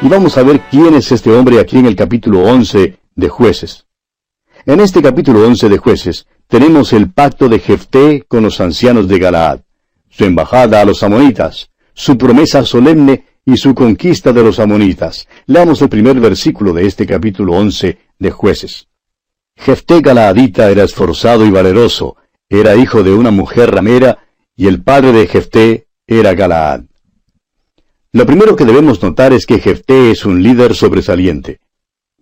Y 0.00 0.08
vamos 0.08 0.38
a 0.38 0.44
ver 0.44 0.60
quién 0.70 0.94
es 0.94 1.10
este 1.10 1.32
hombre 1.32 1.58
aquí 1.58 1.76
en 1.76 1.86
el 1.86 1.96
capítulo 1.96 2.42
11 2.44 2.98
de 3.16 3.28
jueces. 3.28 3.86
En 4.64 4.78
este 4.78 5.02
capítulo 5.02 5.44
11 5.44 5.68
de 5.68 5.78
jueces 5.78 6.28
tenemos 6.46 6.92
el 6.92 7.10
pacto 7.10 7.48
de 7.48 7.58
Jefté 7.58 8.24
con 8.28 8.44
los 8.44 8.60
ancianos 8.60 9.08
de 9.08 9.18
Galaad, 9.18 9.60
su 10.08 10.24
embajada 10.24 10.80
a 10.80 10.84
los 10.84 11.02
amonitas, 11.02 11.70
su 11.94 12.16
promesa 12.16 12.64
solemne 12.64 13.24
y 13.44 13.56
su 13.56 13.74
conquista 13.74 14.32
de 14.32 14.44
los 14.44 14.60
amonitas. 14.60 15.26
Leamos 15.46 15.82
el 15.82 15.88
primer 15.88 16.20
versículo 16.20 16.72
de 16.72 16.86
este 16.86 17.04
capítulo 17.04 17.54
11 17.54 17.98
de 18.20 18.30
jueces. 18.30 18.86
Jefté 19.56 20.00
Galaadita 20.00 20.70
era 20.70 20.84
esforzado 20.84 21.44
y 21.44 21.50
valeroso, 21.50 22.16
era 22.48 22.76
hijo 22.76 23.02
de 23.02 23.14
una 23.14 23.32
mujer 23.32 23.72
ramera, 23.72 24.18
y 24.54 24.68
el 24.68 24.80
padre 24.80 25.10
de 25.10 25.26
Jefté 25.26 25.88
era 26.06 26.34
Galaad. 26.34 26.82
Lo 28.18 28.26
primero 28.26 28.56
que 28.56 28.64
debemos 28.64 29.00
notar 29.00 29.32
es 29.32 29.46
que 29.46 29.60
Jefté 29.60 30.10
es 30.10 30.26
un 30.26 30.42
líder 30.42 30.74
sobresaliente. 30.74 31.60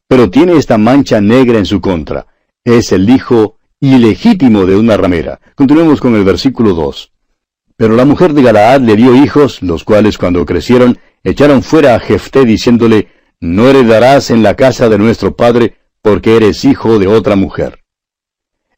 Pero 0.06 0.28
tiene 0.28 0.58
esta 0.58 0.76
mancha 0.76 1.22
negra 1.22 1.56
en 1.56 1.64
su 1.64 1.80
contra. 1.80 2.26
Es 2.62 2.92
el 2.92 3.08
hijo 3.08 3.56
ilegítimo 3.80 4.66
de 4.66 4.76
una 4.76 4.98
ramera. 4.98 5.40
Continuemos 5.54 6.02
con 6.02 6.14
el 6.14 6.22
versículo 6.22 6.74
2. 6.74 7.12
Pero 7.78 7.96
la 7.96 8.04
mujer 8.04 8.34
de 8.34 8.42
Galaad 8.42 8.82
le 8.82 8.94
dio 8.94 9.16
hijos, 9.16 9.62
los 9.62 9.84
cuales 9.84 10.18
cuando 10.18 10.44
crecieron 10.44 10.98
echaron 11.24 11.62
fuera 11.62 11.94
a 11.94 11.98
Jefté 11.98 12.44
diciéndole, 12.44 13.08
No 13.40 13.66
heredarás 13.66 14.30
en 14.30 14.42
la 14.42 14.52
casa 14.52 14.90
de 14.90 14.98
nuestro 14.98 15.34
padre, 15.34 15.78
porque 16.02 16.36
eres 16.36 16.66
hijo 16.66 16.98
de 16.98 17.06
otra 17.06 17.36
mujer. 17.36 17.84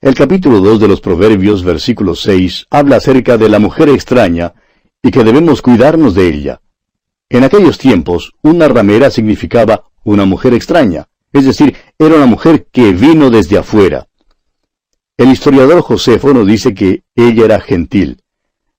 El 0.00 0.14
capítulo 0.14 0.60
2 0.60 0.78
de 0.78 0.86
los 0.86 1.00
Proverbios, 1.00 1.64
versículo 1.64 2.14
6, 2.14 2.68
habla 2.70 2.98
acerca 2.98 3.36
de 3.36 3.48
la 3.48 3.58
mujer 3.58 3.88
extraña 3.88 4.54
y 5.02 5.10
que 5.10 5.24
debemos 5.24 5.62
cuidarnos 5.62 6.14
de 6.14 6.28
ella. 6.28 6.60
En 7.30 7.44
aquellos 7.44 7.76
tiempos, 7.76 8.32
una 8.42 8.68
ramera 8.68 9.10
significaba 9.10 9.84
una 10.02 10.24
mujer 10.24 10.54
extraña, 10.54 11.08
es 11.32 11.44
decir, 11.44 11.76
era 11.98 12.16
una 12.16 12.26
mujer 12.26 12.66
que 12.72 12.92
vino 12.92 13.30
desde 13.30 13.58
afuera. 13.58 14.08
El 15.18 15.30
historiador 15.30 15.82
Josefo 15.82 16.32
nos 16.32 16.46
dice 16.46 16.72
que 16.72 17.02
ella 17.14 17.44
era 17.44 17.60
gentil. 17.60 18.22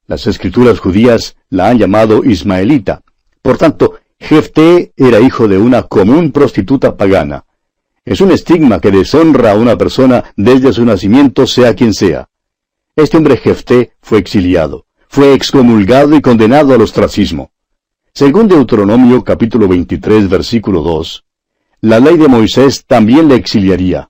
Las 0.08 0.26
escrituras 0.26 0.80
judías 0.80 1.36
la 1.50 1.70
han 1.70 1.78
llamado 1.78 2.24
ismaelita. 2.24 3.04
Por 3.44 3.60
tanto, 3.60 4.00
Jefté 4.20 4.94
era 4.98 5.20
hijo 5.20 5.48
de 5.48 5.60
una 5.60 5.84
común 5.84 6.32
prostituta 6.32 6.98
pagana. 6.98 7.46
Es 8.04 8.20
un 8.20 8.32
estigma 8.32 8.80
que 8.80 8.90
deshonra 8.90 9.52
a 9.52 9.56
una 9.56 9.78
persona 9.78 10.24
desde 10.36 10.74
su 10.74 10.84
nacimiento, 10.86 11.46
sea 11.46 11.76
quien 11.76 11.94
sea. 11.94 12.30
Este 12.96 13.18
hombre 13.18 13.38
Jefté 13.38 13.92
fue 14.02 14.18
exiliado, 14.18 14.88
fue 15.08 15.34
excomulgado 15.34 16.16
y 16.16 16.22
condenado 16.22 16.74
al 16.74 16.82
ostracismo. 16.82 17.52
Según 18.14 18.48
Deuteronomio 18.48 19.24
capítulo 19.24 19.68
23 19.68 20.30
versículo 20.30 20.82
2, 20.82 21.24
la 21.82 22.00
ley 22.00 22.18
de 22.18 22.28
Moisés 22.28 22.86
también 22.86 23.28
le 23.28 23.36
exiliaría. 23.36 24.10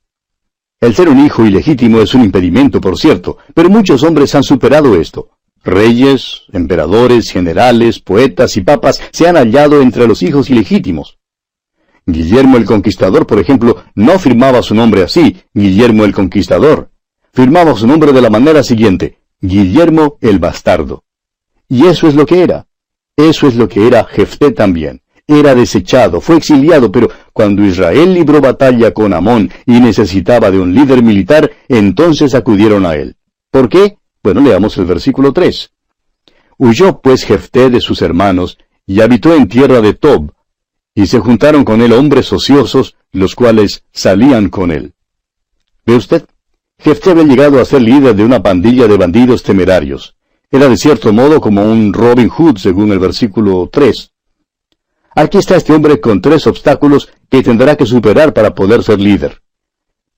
El 0.79 0.95
ser 0.95 1.09
un 1.09 1.23
hijo 1.23 1.45
ilegítimo 1.45 1.99
es 1.99 2.13
un 2.15 2.23
impedimento, 2.23 2.79
por 2.79 2.97
cierto, 2.97 3.37
pero 3.53 3.69
muchos 3.69 4.01
hombres 4.03 4.33
han 4.33 4.43
superado 4.43 4.99
esto. 4.99 5.31
Reyes, 5.63 6.43
emperadores, 6.53 7.29
generales, 7.29 7.99
poetas 7.99 8.55
y 8.55 8.61
papas 8.61 9.01
se 9.11 9.27
han 9.27 9.35
hallado 9.35 9.81
entre 9.81 10.07
los 10.07 10.23
hijos 10.23 10.49
ilegítimos. 10.49 11.19
Guillermo 12.05 12.57
el 12.57 12.65
Conquistador, 12.65 13.27
por 13.27 13.39
ejemplo, 13.39 13.83
no 13.93 14.17
firmaba 14.17 14.63
su 14.63 14.73
nombre 14.73 15.03
así, 15.03 15.37
Guillermo 15.53 16.05
el 16.05 16.13
Conquistador. 16.13 16.89
Firmaba 17.33 17.75
su 17.75 17.85
nombre 17.85 18.13
de 18.13 18.21
la 18.21 18.29
manera 18.29 18.63
siguiente, 18.63 19.19
Guillermo 19.41 20.17
el 20.21 20.39
Bastardo. 20.39 21.03
Y 21.67 21.85
eso 21.85 22.07
es 22.07 22.15
lo 22.15 22.25
que 22.25 22.41
era. 22.41 22.68
Eso 23.19 23.49
es 23.49 23.55
lo 23.55 23.67
que 23.67 23.85
era 23.85 24.05
Jefté 24.05 24.51
también. 24.51 25.01
Era 25.27 25.53
desechado, 25.53 26.21
fue 26.21 26.37
exiliado, 26.37 26.89
pero 26.89 27.09
cuando 27.33 27.65
Israel 27.65 28.13
libró 28.13 28.39
batalla 28.39 28.93
con 28.93 29.13
Amón 29.13 29.51
y 29.65 29.81
necesitaba 29.81 30.49
de 30.49 30.57
un 30.57 30.73
líder 30.73 31.03
militar, 31.03 31.51
entonces 31.67 32.33
acudieron 32.33 32.85
a 32.85 32.95
él. 32.95 33.17
¿Por 33.51 33.67
qué? 33.67 33.97
Bueno, 34.23 34.39
leamos 34.39 34.77
el 34.77 34.85
versículo 34.85 35.33
3. 35.33 35.69
Huyó 36.59 37.01
pues 37.01 37.25
Jefté 37.25 37.69
de 37.69 37.81
sus 37.81 38.01
hermanos, 38.01 38.57
y 38.87 39.01
habitó 39.01 39.35
en 39.35 39.49
tierra 39.49 39.81
de 39.81 39.95
Tob, 39.95 40.31
y 40.95 41.05
se 41.07 41.19
juntaron 41.19 41.65
con 41.65 41.81
él 41.81 41.91
hombres 41.91 42.31
ociosos, 42.31 42.95
los 43.11 43.35
cuales 43.35 43.83
salían 43.91 44.47
con 44.47 44.71
él. 44.71 44.93
¿Ve 45.85 45.95
usted? 45.95 46.25
Jefté 46.77 47.11
había 47.11 47.25
llegado 47.25 47.59
a 47.59 47.65
ser 47.65 47.81
líder 47.81 48.15
de 48.15 48.23
una 48.23 48.41
pandilla 48.41 48.87
de 48.87 48.95
bandidos 48.95 49.43
temerarios. 49.43 50.15
Era 50.51 50.67
de 50.67 50.77
cierto 50.77 51.13
modo 51.13 51.39
como 51.39 51.63
un 51.63 51.93
Robin 51.93 52.27
Hood, 52.27 52.57
según 52.57 52.91
el 52.91 52.97
versículo 52.97 53.69
3. 53.71 54.11
Aquí 55.15 55.37
está 55.37 55.55
este 55.55 55.73
hombre 55.73 55.99
con 55.99 56.21
tres 56.21 56.47
obstáculos 56.47 57.09
que 57.29 57.43
tendrá 57.43 57.75
que 57.75 57.85
superar 57.85 58.33
para 58.33 58.55
poder 58.55 58.83
ser 58.83 58.99
líder. 58.99 59.43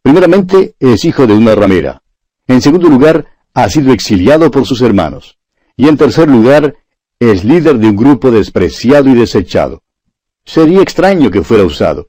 Primeramente, 0.01 0.75
es 0.79 1.03
hijo 1.03 1.27
de 1.27 1.33
una 1.33 1.53
ramera. 1.53 2.01
En 2.47 2.61
segundo 2.61 2.87
lugar, 2.87 3.25
ha 3.53 3.69
sido 3.69 3.91
exiliado 3.91 4.49
por 4.51 4.65
sus 4.65 4.81
hermanos. 4.81 5.37
Y 5.75 5.89
en 5.89 5.97
tercer 5.97 6.29
lugar, 6.29 6.75
es 7.19 7.43
líder 7.43 7.77
de 7.77 7.89
un 7.89 7.97
grupo 7.97 8.31
despreciado 8.31 9.09
y 9.09 9.15
desechado. 9.15 9.83
Sería 10.45 10.81
extraño 10.81 11.29
que 11.29 11.43
fuera 11.43 11.65
usado. 11.65 12.07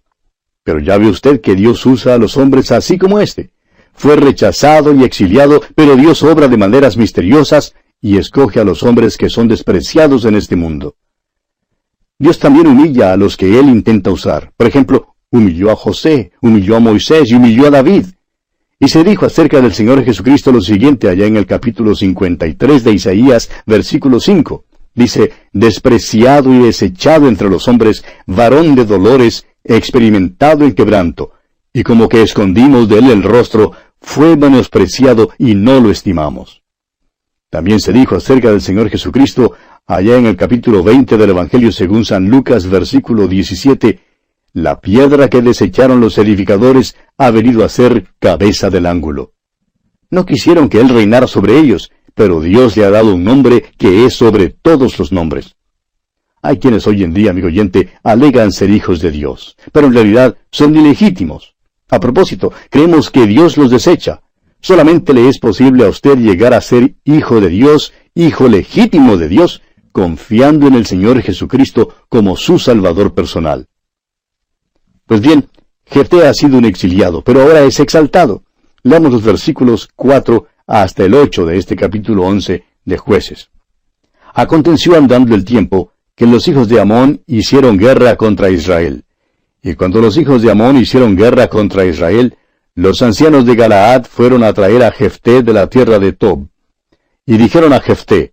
Pero 0.62 0.78
ya 0.78 0.96
ve 0.96 1.08
usted 1.08 1.40
que 1.40 1.56
Dios 1.56 1.84
usa 1.86 2.14
a 2.14 2.18
los 2.18 2.36
hombres 2.36 2.70
así 2.70 2.98
como 2.98 3.18
este. 3.18 3.50
Fue 3.94 4.14
rechazado 4.14 4.94
y 4.94 5.02
exiliado, 5.02 5.60
pero 5.74 5.96
Dios 5.96 6.22
obra 6.22 6.46
de 6.46 6.56
maneras 6.56 6.96
misteriosas 6.96 7.74
y 8.02 8.18
escoge 8.18 8.60
a 8.60 8.64
los 8.64 8.82
hombres 8.82 9.16
que 9.16 9.30
son 9.30 9.48
despreciados 9.48 10.24
en 10.26 10.34
este 10.34 10.56
mundo. 10.56 10.96
Dios 12.18 12.38
también 12.38 12.66
humilla 12.66 13.12
a 13.12 13.16
los 13.16 13.36
que 13.36 13.58
Él 13.58 13.68
intenta 13.68 14.10
usar. 14.10 14.52
Por 14.56 14.66
ejemplo, 14.66 15.14
humilló 15.30 15.70
a 15.70 15.76
José, 15.76 16.32
humilló 16.42 16.76
a 16.76 16.80
Moisés 16.80 17.30
y 17.30 17.34
humilló 17.34 17.68
a 17.68 17.70
David. 17.70 18.06
Y 18.78 18.88
se 18.88 19.04
dijo 19.04 19.24
acerca 19.24 19.60
del 19.60 19.72
Señor 19.72 20.04
Jesucristo 20.04 20.50
lo 20.50 20.60
siguiente 20.60 21.08
allá 21.08 21.26
en 21.26 21.36
el 21.36 21.46
capítulo 21.46 21.94
53 21.94 22.82
de 22.82 22.92
Isaías, 22.92 23.48
versículo 23.66 24.18
5. 24.18 24.64
Dice, 24.94 25.32
despreciado 25.52 26.52
y 26.52 26.58
desechado 26.58 27.28
entre 27.28 27.48
los 27.48 27.68
hombres, 27.68 28.04
varón 28.26 28.74
de 28.74 28.84
dolores, 28.84 29.46
experimentado 29.64 30.64
en 30.64 30.74
quebranto, 30.74 31.32
y 31.72 31.84
como 31.84 32.08
que 32.08 32.22
escondimos 32.22 32.88
de 32.88 32.98
él 32.98 33.10
el 33.10 33.22
rostro, 33.22 33.72
fue 34.00 34.36
menospreciado 34.36 35.30
y 35.38 35.54
no 35.54 35.80
lo 35.80 35.90
estimamos. 35.90 36.61
También 37.52 37.80
se 37.80 37.92
dijo 37.92 38.16
acerca 38.16 38.50
del 38.50 38.62
Señor 38.62 38.88
Jesucristo, 38.88 39.52
allá 39.86 40.16
en 40.16 40.24
el 40.24 40.36
capítulo 40.36 40.82
20 40.82 41.18
del 41.18 41.28
Evangelio 41.28 41.70
según 41.70 42.02
San 42.06 42.30
Lucas, 42.30 42.66
versículo 42.66 43.28
17, 43.28 44.00
la 44.54 44.80
piedra 44.80 45.28
que 45.28 45.42
desecharon 45.42 46.00
los 46.00 46.16
edificadores 46.16 46.96
ha 47.18 47.30
venido 47.30 47.62
a 47.62 47.68
ser 47.68 48.06
cabeza 48.18 48.70
del 48.70 48.86
ángulo. 48.86 49.34
No 50.08 50.24
quisieron 50.24 50.70
que 50.70 50.80
él 50.80 50.88
reinara 50.88 51.26
sobre 51.26 51.58
ellos, 51.58 51.92
pero 52.14 52.40
Dios 52.40 52.74
le 52.78 52.86
ha 52.86 52.90
dado 52.90 53.14
un 53.14 53.22
nombre 53.22 53.64
que 53.76 54.06
es 54.06 54.14
sobre 54.14 54.48
todos 54.48 54.98
los 54.98 55.12
nombres. 55.12 55.54
Hay 56.40 56.56
quienes 56.56 56.86
hoy 56.86 57.04
en 57.04 57.12
día, 57.12 57.32
amigo 57.32 57.48
oyente, 57.48 57.92
alegan 58.02 58.50
ser 58.50 58.70
hijos 58.70 59.02
de 59.02 59.10
Dios, 59.10 59.58
pero 59.72 59.88
en 59.88 59.92
realidad 59.92 60.38
son 60.50 60.74
ilegítimos. 60.74 61.54
A 61.90 62.00
propósito, 62.00 62.50
creemos 62.70 63.10
que 63.10 63.26
Dios 63.26 63.58
los 63.58 63.70
desecha. 63.70 64.22
Solamente 64.62 65.12
le 65.12 65.28
es 65.28 65.40
posible 65.40 65.84
a 65.84 65.88
usted 65.88 66.16
llegar 66.16 66.54
a 66.54 66.60
ser 66.60 66.94
hijo 67.04 67.40
de 67.40 67.48
Dios, 67.48 67.92
hijo 68.14 68.46
legítimo 68.46 69.16
de 69.16 69.28
Dios, 69.28 69.60
confiando 69.90 70.68
en 70.68 70.74
el 70.74 70.86
Señor 70.86 71.20
Jesucristo 71.20 71.92
como 72.08 72.36
su 72.36 72.60
Salvador 72.60 73.12
personal. 73.12 73.66
Pues 75.04 75.20
bien, 75.20 75.48
Jefté 75.84 76.28
ha 76.28 76.32
sido 76.32 76.58
un 76.58 76.64
exiliado, 76.64 77.22
pero 77.22 77.42
ahora 77.42 77.62
es 77.62 77.80
exaltado. 77.80 78.44
Leamos 78.84 79.12
los 79.12 79.24
versículos 79.24 79.88
4 79.96 80.46
hasta 80.68 81.04
el 81.04 81.14
8 81.14 81.44
de 81.44 81.58
este 81.58 81.74
capítulo 81.74 82.22
11 82.22 82.64
de 82.84 82.96
jueces. 82.96 83.50
Aconteció 84.32 84.96
andando 84.96 85.34
el 85.34 85.44
tiempo 85.44 85.90
que 86.14 86.24
los 86.24 86.46
hijos 86.46 86.68
de 86.68 86.80
Amón 86.80 87.20
hicieron 87.26 87.78
guerra 87.78 88.14
contra 88.14 88.48
Israel. 88.48 89.04
Y 89.60 89.74
cuando 89.74 90.00
los 90.00 90.16
hijos 90.16 90.40
de 90.40 90.52
Amón 90.52 90.76
hicieron 90.76 91.16
guerra 91.16 91.48
contra 91.48 91.84
Israel, 91.84 92.36
los 92.74 93.02
ancianos 93.02 93.44
de 93.44 93.54
Galaad 93.54 94.04
fueron 94.06 94.42
a 94.42 94.52
traer 94.54 94.82
a 94.82 94.90
Jefté 94.90 95.42
de 95.42 95.52
la 95.52 95.66
tierra 95.66 95.98
de 95.98 96.12
Tob. 96.12 96.48
Y 97.26 97.36
dijeron 97.36 97.74
a 97.74 97.80
Jefté, 97.80 98.32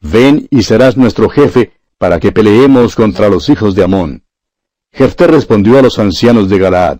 Ven 0.00 0.48
y 0.50 0.62
serás 0.64 0.96
nuestro 0.96 1.28
jefe 1.28 1.72
para 1.96 2.18
que 2.18 2.32
peleemos 2.32 2.96
contra 2.96 3.28
los 3.28 3.48
hijos 3.48 3.76
de 3.76 3.84
Amón. 3.84 4.24
Jefté 4.92 5.28
respondió 5.28 5.78
a 5.78 5.82
los 5.82 5.98
ancianos 5.98 6.48
de 6.48 6.58
Galaad, 6.58 6.98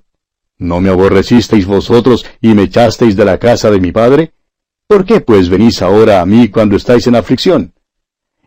¿No 0.56 0.80
me 0.80 0.90
aborrecisteis 0.90 1.66
vosotros 1.66 2.24
y 2.40 2.54
me 2.54 2.64
echasteis 2.64 3.16
de 3.16 3.24
la 3.24 3.38
casa 3.38 3.70
de 3.70 3.80
mi 3.80 3.92
padre? 3.92 4.32
¿Por 4.86 5.04
qué 5.04 5.20
pues 5.20 5.48
venís 5.48 5.82
ahora 5.82 6.20
a 6.20 6.26
mí 6.26 6.48
cuando 6.48 6.76
estáis 6.76 7.06
en 7.06 7.16
aflicción? 7.16 7.72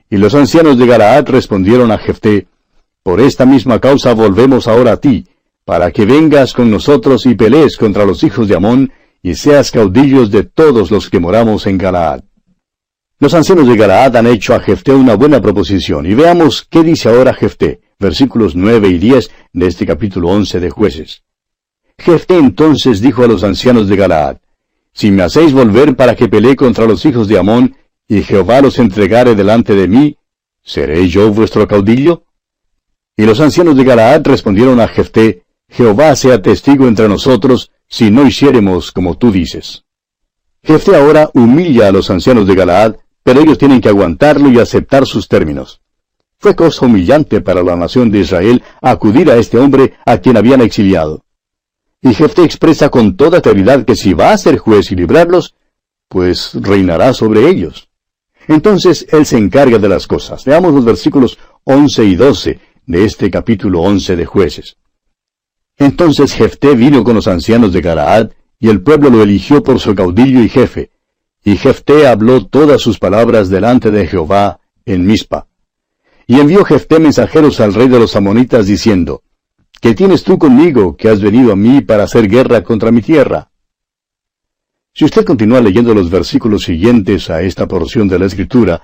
Y 0.10 0.18
los 0.18 0.36
ancianos 0.36 0.78
de 0.78 0.88
Galaad 0.88 1.28
respondieron 1.28 1.92
a 1.92 1.98
Jefté, 1.98 2.48
Por 3.04 3.20
esta 3.20 3.46
misma 3.46 3.80
causa 3.80 4.14
volvemos 4.14 4.68
ahora 4.68 4.94
a 4.94 4.98
ti, 4.98 5.26
para 5.66 5.92
que 5.92 6.06
vengas 6.06 6.54
con 6.54 6.70
nosotros 6.70 7.26
y 7.26 7.36
pelees 7.36 7.78
contra 7.78 8.06
los 8.06 8.24
hijos 8.24 8.48
de 8.48 8.56
Amón, 8.56 8.92
y 9.24 9.36
seas 9.36 9.72
caudillos 9.72 10.32
de 10.32 10.44
todos 10.44 10.92
los 10.92 11.10
que 11.10 11.20
moramos 11.20 11.68
en 11.68 11.78
Galaad. 11.78 12.22
Los 13.20 13.36
ancianos 13.36 13.68
de 13.68 13.78
Galaad 13.78 14.16
han 14.16 14.26
hecho 14.26 14.56
a 14.56 14.60
Jefté 14.60 14.94
una 14.94 15.16
buena 15.16 15.40
proposición, 15.40 16.08
y 16.08 16.16
veamos 16.16 16.68
qué 16.68 16.82
dice 16.82 17.10
ahora 17.10 17.34
Jefté. 17.34 17.82
versículos 18.00 18.56
9 18.56 18.88
y 18.88 18.98
10 18.98 19.32
de 19.54 19.68
este 19.68 19.86
capítulo 19.86 20.30
11 20.30 20.60
de 20.60 20.70
jueces. 20.72 21.24
Jefté 22.00 22.38
entonces 22.38 23.00
dijo 23.00 23.24
a 23.24 23.28
los 23.28 23.44
ancianos 23.44 23.88
de 23.88 23.96
Galaad, 23.96 24.38
Si 24.92 25.12
me 25.12 25.22
hacéis 25.22 25.54
volver 25.54 25.96
para 25.96 26.16
que 26.16 26.28
pelee 26.28 26.56
contra 26.56 26.88
los 26.88 27.06
hijos 27.06 27.28
de 27.28 27.38
Amón, 27.38 27.76
y 28.08 28.24
Jehová 28.24 28.60
los 28.62 28.80
entregare 28.80 29.36
delante 29.36 29.76
de 29.76 29.88
mí, 29.88 30.18
¿seré 30.64 31.08
yo 31.08 31.32
vuestro 31.32 31.68
caudillo? 31.68 32.24
Y 33.16 33.26
los 33.26 33.40
ancianos 33.40 33.78
de 33.78 33.84
Galaad 33.84 34.26
respondieron 34.26 34.80
a 34.80 34.88
Jefté, 34.88 35.44
Jehová 35.72 36.16
sea 36.18 36.42
testigo 36.42 36.88
entre 36.88 37.08
nosotros, 37.08 37.72
si 37.88 38.12
no 38.12 38.28
hiciéremos 38.28 38.92
como 38.92 39.18
tú 39.18 39.32
dices. 39.32 39.86
Jefté 40.62 40.96
ahora 40.96 41.32
humilla 41.34 41.88
a 41.88 41.92
los 41.92 42.10
ancianos 42.10 42.46
de 42.46 42.56
Galaad, 42.56 42.98
pero 43.24 43.40
ellos 43.40 43.58
tienen 43.58 43.80
que 43.80 43.88
aguantarlo 43.88 44.50
y 44.50 44.60
aceptar 44.60 45.06
sus 45.06 45.30
términos. 45.30 45.82
Fue 46.40 46.56
cosa 46.56 46.86
humillante 46.86 47.40
para 47.40 47.64
la 47.64 47.76
nación 47.78 48.12
de 48.12 48.20
Israel 48.20 48.62
acudir 48.82 49.32
a 49.32 49.38
este 49.38 49.58
hombre 49.58 49.94
a 50.06 50.18
quien 50.18 50.36
habían 50.36 50.60
exiliado. 50.62 51.24
Y 52.02 52.14
Jefté 52.14 52.44
expresa 52.44 52.90
con 52.90 53.16
toda 53.16 53.42
claridad 53.42 53.86
que 53.86 53.96
si 53.96 54.14
va 54.14 54.32
a 54.32 54.38
ser 54.38 54.58
juez 54.58 54.92
y 54.92 54.96
librarlos, 54.96 55.56
pues 56.10 56.52
reinará 56.56 57.14
sobre 57.14 57.48
ellos. 57.48 57.90
Entonces 58.48 59.06
él 59.12 59.26
se 59.26 59.38
encarga 59.38 59.78
de 59.78 59.88
las 59.88 60.06
cosas. 60.06 60.44
Veamos 60.44 60.74
los 60.74 60.84
versículos 60.84 61.38
11 61.64 62.04
y 62.04 62.16
12 62.16 62.60
de 62.88 63.06
este 63.06 63.32
capítulo 63.32 63.82
11 63.82 64.16
de 64.18 64.26
jueces. 64.26 64.76
Entonces 65.82 66.34
Jefté 66.34 66.76
vino 66.76 67.04
con 67.04 67.16
los 67.16 67.28
ancianos 67.28 67.74
de 67.74 67.82
Galaad, 67.82 68.30
y 68.60 68.70
el 68.70 68.82
pueblo 68.82 69.10
lo 69.10 69.24
eligió 69.24 69.64
por 69.64 69.80
su 69.80 69.96
caudillo 69.96 70.44
y 70.44 70.48
jefe. 70.48 70.92
Y 71.44 71.58
Jefté 71.58 72.06
habló 72.06 72.46
todas 72.46 72.84
sus 72.84 73.00
palabras 73.00 73.50
delante 73.50 73.90
de 73.90 74.06
Jehová 74.06 74.60
en 74.86 75.08
Mizpa. 75.08 75.48
Y 76.28 76.40
envió 76.40 76.64
Jefté 76.66 77.00
mensajeros 77.00 77.60
al 77.60 77.74
rey 77.74 77.88
de 77.88 77.98
los 77.98 78.16
amonitas 78.16 78.68
diciendo, 78.68 79.24
¿Qué 79.82 79.96
tienes 79.96 80.24
tú 80.24 80.38
conmigo 80.38 80.96
que 80.96 81.10
has 81.10 81.20
venido 81.20 81.52
a 81.52 81.56
mí 81.56 81.82
para 81.82 82.04
hacer 82.04 82.28
guerra 82.28 82.62
contra 82.62 82.92
mi 82.92 83.02
tierra? 83.02 83.50
Si 84.94 85.04
usted 85.04 85.26
continúa 85.26 85.62
leyendo 85.62 85.96
los 85.96 86.12
versículos 86.12 86.62
siguientes 86.62 87.32
a 87.32 87.42
esta 87.42 87.68
porción 87.68 88.08
de 88.08 88.20
la 88.20 88.28
Escritura, 88.28 88.84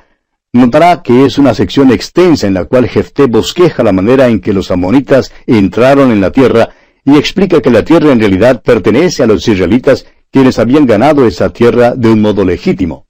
notará 0.52 1.04
que 1.04 1.26
es 1.26 1.38
una 1.38 1.54
sección 1.54 1.92
extensa 1.92 2.48
en 2.48 2.56
la 2.56 2.66
cual 2.66 2.88
Jefté 2.88 3.28
bosqueja 3.28 3.84
la 3.84 3.92
manera 3.92 4.30
en 4.30 4.40
que 4.40 4.52
los 4.52 4.72
amonitas 4.72 5.32
entraron 5.46 6.12
en 6.12 6.22
la 6.22 6.32
tierra 6.32 6.72
y 7.08 7.18
explica 7.18 7.62
que 7.62 7.70
la 7.70 7.86
tierra 7.86 8.12
en 8.12 8.20
realidad 8.20 8.62
pertenece 8.62 9.24
a 9.24 9.28
los 9.28 9.48
israelitas 9.48 10.06
quienes 10.30 10.60
habían 10.60 10.86
ganado 10.86 11.26
esa 11.26 11.54
tierra 11.54 11.96
de 11.96 12.10
un 12.10 12.22
modo 12.22 12.44
legítimo. 12.44 13.08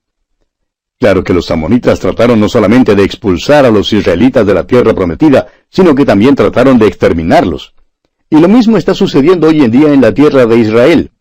Claro 1.00 1.24
que 1.24 1.34
los 1.34 1.50
amonitas 1.50 2.00
trataron 2.00 2.40
no 2.40 2.48
solamente 2.48 2.94
de 2.94 3.04
expulsar 3.04 3.66
a 3.66 3.72
los 3.72 3.92
israelitas 3.92 4.46
de 4.46 4.54
la 4.54 4.68
tierra 4.68 4.94
prometida, 4.94 5.48
sino 5.70 5.96
que 5.96 6.06
también 6.06 6.36
trataron 6.36 6.78
de 6.78 6.86
exterminarlos. 6.86 7.74
Y 8.30 8.40
lo 8.40 8.48
mismo 8.48 8.78
está 8.78 8.94
sucediendo 8.94 9.48
hoy 9.48 9.64
en 9.64 9.72
día 9.72 9.92
en 9.92 10.02
la 10.02 10.14
tierra 10.14 10.46
de 10.46 10.58
Israel. 10.58 11.12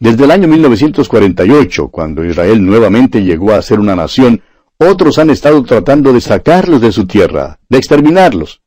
Desde 0.00 0.24
el 0.24 0.30
año 0.30 0.48
1948, 0.48 1.88
cuando 1.88 2.24
Israel 2.24 2.64
nuevamente 2.64 3.22
llegó 3.22 3.52
a 3.52 3.60
ser 3.60 3.80
una 3.80 3.94
nación, 3.94 4.40
otros 4.78 5.18
han 5.18 5.28
estado 5.28 5.62
tratando 5.62 6.14
de 6.14 6.22
sacarlos 6.22 6.80
de 6.80 6.90
su 6.90 7.06
tierra, 7.06 7.58
de 7.68 7.76
exterminarlos, 7.76 8.62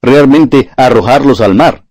realmente 0.00 0.68
arrojarlos 0.76 1.40
al 1.40 1.54
mar. 1.54 1.84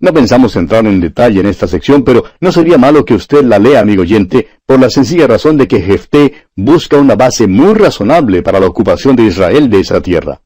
No 0.00 0.12
pensamos 0.12 0.54
entrar 0.54 0.86
en 0.86 1.00
detalle 1.00 1.40
en 1.40 1.46
esta 1.46 1.66
sección, 1.66 2.04
pero 2.04 2.24
no 2.40 2.52
sería 2.52 2.78
malo 2.78 3.04
que 3.04 3.14
usted 3.14 3.42
la 3.42 3.58
lea, 3.58 3.80
amigo 3.80 4.02
oyente, 4.02 4.48
por 4.64 4.78
la 4.78 4.90
sencilla 4.90 5.26
razón 5.26 5.56
de 5.56 5.66
que 5.66 5.80
Jefté 5.80 6.46
busca 6.54 6.98
una 6.98 7.16
base 7.16 7.48
muy 7.48 7.74
razonable 7.74 8.42
para 8.42 8.60
la 8.60 8.66
ocupación 8.66 9.16
de 9.16 9.24
Israel 9.24 9.68
de 9.68 9.80
esa 9.80 10.00
tierra. 10.00 10.40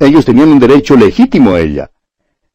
Ellos 0.00 0.24
tenían 0.24 0.48
un 0.48 0.58
derecho 0.58 0.96
legítimo 0.96 1.52
a 1.52 1.60
ella. 1.60 1.90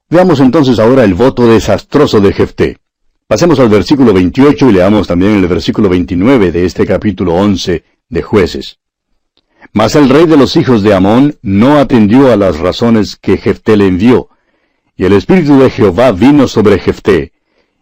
Veamos 0.10 0.42
entonces 0.42 0.80
ahora 0.80 1.06
el 1.06 1.14
voto 1.14 1.48
desastroso 1.48 2.20
de 2.20 2.34
Jefté. 2.34 2.78
Pasemos 3.26 3.60
al 3.60 3.70
versículo 3.70 4.14
28 4.14 4.70
y 4.70 4.74
leamos 4.74 5.08
también 5.08 5.36
el 5.36 5.48
versículo 5.48 5.88
29 5.88 6.52
de 6.52 6.66
este 6.66 6.86
capítulo 6.86 7.36
11 7.36 7.84
de 8.10 8.22
jueces. 8.22 8.80
Mas 9.72 9.96
el 9.96 10.10
rey 10.10 10.26
de 10.26 10.38
los 10.38 10.58
hijos 10.58 10.84
de 10.84 10.94
Amón 10.94 11.38
no 11.42 11.78
atendió 11.78 12.32
a 12.32 12.36
las 12.36 12.60
razones 12.60 13.16
que 13.16 13.38
Jefté 13.38 13.78
le 13.78 13.88
envió, 13.88 14.30
y 14.96 15.06
el 15.06 15.14
espíritu 15.14 15.58
de 15.60 15.70
Jehová 15.70 16.12
vino 16.12 16.48
sobre 16.48 16.80
Jefté, 16.80 17.34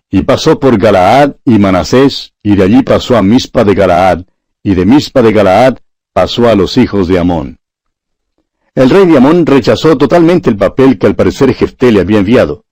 y 0.09 0.23
pasó 0.23 0.59
por 0.59 0.77
Galaad 0.77 1.35
y 1.45 1.57
Manasés, 1.59 2.33
y 2.43 2.55
de 2.55 2.63
allí 2.63 2.83
pasó 2.83 3.17
a 3.17 3.21
Mispa 3.21 3.63
de 3.63 3.73
Galaad, 3.73 4.25
y 4.63 4.75
de 4.75 4.85
Mispa 4.85 5.21
de 5.21 5.31
Galaad 5.31 5.77
pasó 6.13 6.49
a 6.49 6.55
los 6.55 6.77
hijos 6.77 7.07
de 7.07 7.19
Amón. 7.19 7.59
El 8.75 8.89
rey 8.89 9.05
de 9.05 9.17
Amón 9.17 9.45
rechazó 9.45 9.97
totalmente 9.97 10.49
el 10.49 10.57
papel 10.57 10.97
que 10.97 11.07
al 11.07 11.15
parecer 11.15 11.53
Jefté 11.53 11.91
le 11.91 12.01
había 12.01 12.19
enviado. 12.19 12.65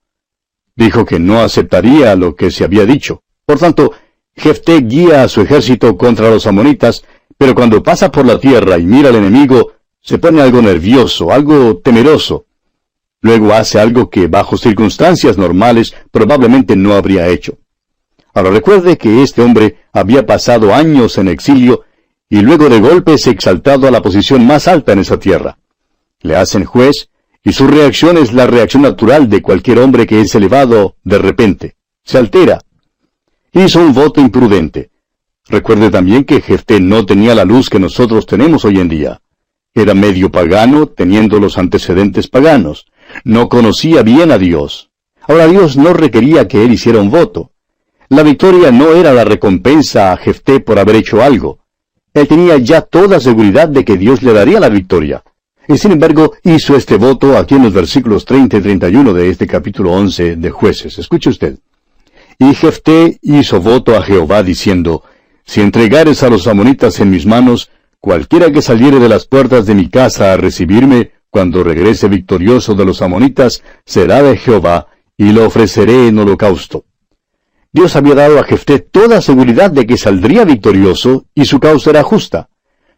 Dijo 0.74 1.04
que 1.04 1.18
no 1.18 1.40
aceptaría 1.40 2.14
lo 2.16 2.36
que 2.36 2.50
se 2.50 2.64
había 2.64 2.86
dicho. 2.86 3.22
Por 3.44 3.58
tanto, 3.58 3.92
Jefté 4.34 4.80
guía 4.80 5.22
a 5.22 5.28
su 5.28 5.42
ejército 5.42 5.96
contra 5.98 6.30
los 6.30 6.46
amonitas, 6.46 7.04
pero 7.36 7.54
cuando 7.54 7.82
pasa 7.82 8.10
por 8.10 8.24
la 8.24 8.38
tierra 8.38 8.78
y 8.78 8.84
mira 8.84 9.10
al 9.10 9.16
enemigo, 9.16 9.72
se 10.00 10.18
pone 10.18 10.40
algo 10.40 10.62
nervioso, 10.62 11.32
algo 11.32 11.78
temeroso. 11.78 12.46
Luego 13.22 13.52
hace 13.52 13.78
algo 13.78 14.10
que 14.10 14.26
bajo 14.26 14.56
circunstancias 14.56 15.36
normales 15.36 15.94
probablemente 16.10 16.76
no 16.76 16.94
habría 16.94 17.28
hecho. 17.28 17.58
Ahora 18.32 18.50
recuerde 18.50 18.96
que 18.96 19.22
este 19.22 19.42
hombre 19.42 19.76
había 19.92 20.24
pasado 20.24 20.74
años 20.74 21.18
en 21.18 21.28
exilio 21.28 21.84
y 22.28 22.40
luego 22.40 22.68
de 22.68 22.80
golpe 22.80 23.14
es 23.14 23.26
exaltado 23.26 23.88
a 23.88 23.90
la 23.90 24.02
posición 24.02 24.46
más 24.46 24.68
alta 24.68 24.92
en 24.92 25.00
esa 25.00 25.18
tierra 25.18 25.58
le 26.22 26.36
hacen 26.36 26.64
juez, 26.64 27.08
y 27.42 27.52
su 27.52 27.66
reacción 27.66 28.18
es 28.18 28.32
la 28.32 28.46
reacción 28.46 28.82
natural 28.82 29.28
de 29.28 29.40
cualquier 29.40 29.78
hombre 29.78 30.06
que 30.06 30.20
es 30.20 30.34
elevado 30.34 30.96
de 31.04 31.18
repente. 31.18 31.76
Se 32.04 32.18
altera. 32.18 32.60
Hizo 33.52 33.80
un 33.80 33.94
voto 33.94 34.20
imprudente. 34.20 34.90
Recuerde 35.48 35.90
también 35.90 36.24
que 36.24 36.42
Jefté 36.42 36.80
no 36.80 37.06
tenía 37.06 37.34
la 37.34 37.44
luz 37.44 37.70
que 37.70 37.80
nosotros 37.80 38.26
tenemos 38.26 38.64
hoy 38.64 38.78
en 38.78 38.88
día. 38.88 39.22
Era 39.74 39.94
medio 39.94 40.30
pagano, 40.30 40.86
teniendo 40.86 41.40
los 41.40 41.56
antecedentes 41.56 42.28
paganos. 42.28 42.86
No 43.24 43.48
conocía 43.48 44.02
bien 44.02 44.30
a 44.30 44.38
Dios. 44.38 44.90
Ahora 45.22 45.46
Dios 45.46 45.76
no 45.76 45.92
requería 45.92 46.48
que 46.48 46.64
él 46.64 46.72
hiciera 46.72 47.00
un 47.00 47.10
voto. 47.10 47.52
La 48.08 48.22
victoria 48.22 48.70
no 48.70 48.92
era 48.92 49.12
la 49.12 49.24
recompensa 49.24 50.12
a 50.12 50.16
Jefté 50.16 50.60
por 50.60 50.78
haber 50.78 50.96
hecho 50.96 51.22
algo. 51.22 51.60
Él 52.12 52.26
tenía 52.26 52.56
ya 52.58 52.80
toda 52.80 53.20
seguridad 53.20 53.68
de 53.68 53.84
que 53.84 53.96
Dios 53.96 54.22
le 54.22 54.32
daría 54.32 54.58
la 54.58 54.68
victoria. 54.68 55.22
Y 55.68 55.78
sin 55.78 55.92
embargo, 55.92 56.32
hizo 56.42 56.74
este 56.74 56.96
voto 56.96 57.38
aquí 57.38 57.54
en 57.54 57.62
los 57.62 57.72
versículos 57.72 58.24
30 58.24 58.56
y 58.56 58.60
31 58.60 59.12
de 59.12 59.30
este 59.30 59.46
capítulo 59.46 59.92
11 59.92 60.36
de 60.36 60.50
jueces. 60.50 60.98
Escuche 60.98 61.30
usted. 61.30 61.58
Y 62.38 62.54
Jefté 62.54 63.18
hizo 63.22 63.60
voto 63.60 63.96
a 63.96 64.02
Jehová 64.02 64.42
diciendo, 64.42 65.04
Si 65.44 65.60
entregares 65.60 66.24
a 66.24 66.30
los 66.30 66.48
amonitas 66.48 66.98
en 66.98 67.10
mis 67.10 67.26
manos, 67.26 67.70
cualquiera 68.00 68.50
que 68.50 68.62
saliere 68.62 68.98
de 68.98 69.08
las 69.08 69.26
puertas 69.26 69.66
de 69.66 69.76
mi 69.76 69.88
casa 69.88 70.32
a 70.32 70.36
recibirme, 70.36 71.12
cuando 71.30 71.62
regrese 71.62 72.08
victorioso 72.08 72.74
de 72.74 72.84
los 72.84 73.02
amonitas, 73.02 73.62
será 73.84 74.22
de 74.22 74.36
Jehová, 74.36 74.88
y 75.16 75.32
lo 75.32 75.46
ofreceré 75.46 76.08
en 76.08 76.18
holocausto. 76.18 76.84
Dios 77.72 77.94
había 77.94 78.16
dado 78.16 78.38
a 78.38 78.44
Jefté 78.44 78.80
toda 78.80 79.20
seguridad 79.20 79.70
de 79.70 79.86
que 79.86 79.96
saldría 79.96 80.44
victorioso 80.44 81.26
y 81.34 81.44
su 81.44 81.60
causa 81.60 81.90
era 81.90 82.02
justa. 82.02 82.48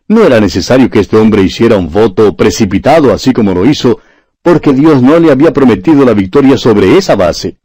No 0.09 0.25
era 0.25 0.41
necesario 0.41 0.89
que 0.89 1.01
este 1.01 1.19
hombre 1.19 1.43
hiciera 1.43 1.77
un 1.77 1.91
voto 1.91 2.35
precipitado 2.37 3.13
así 3.13 3.33
como 3.33 3.53
lo 3.53 3.67
hizo, 3.67 4.01
porque 4.41 4.73
Dios 4.73 5.03
no 5.03 5.19
le 5.19 5.31
había 5.31 5.53
prometido 5.53 6.05
la 6.05 6.15
victoria 6.15 6.57
sobre 6.57 6.97
esa 6.97 7.17
base. 7.17 7.59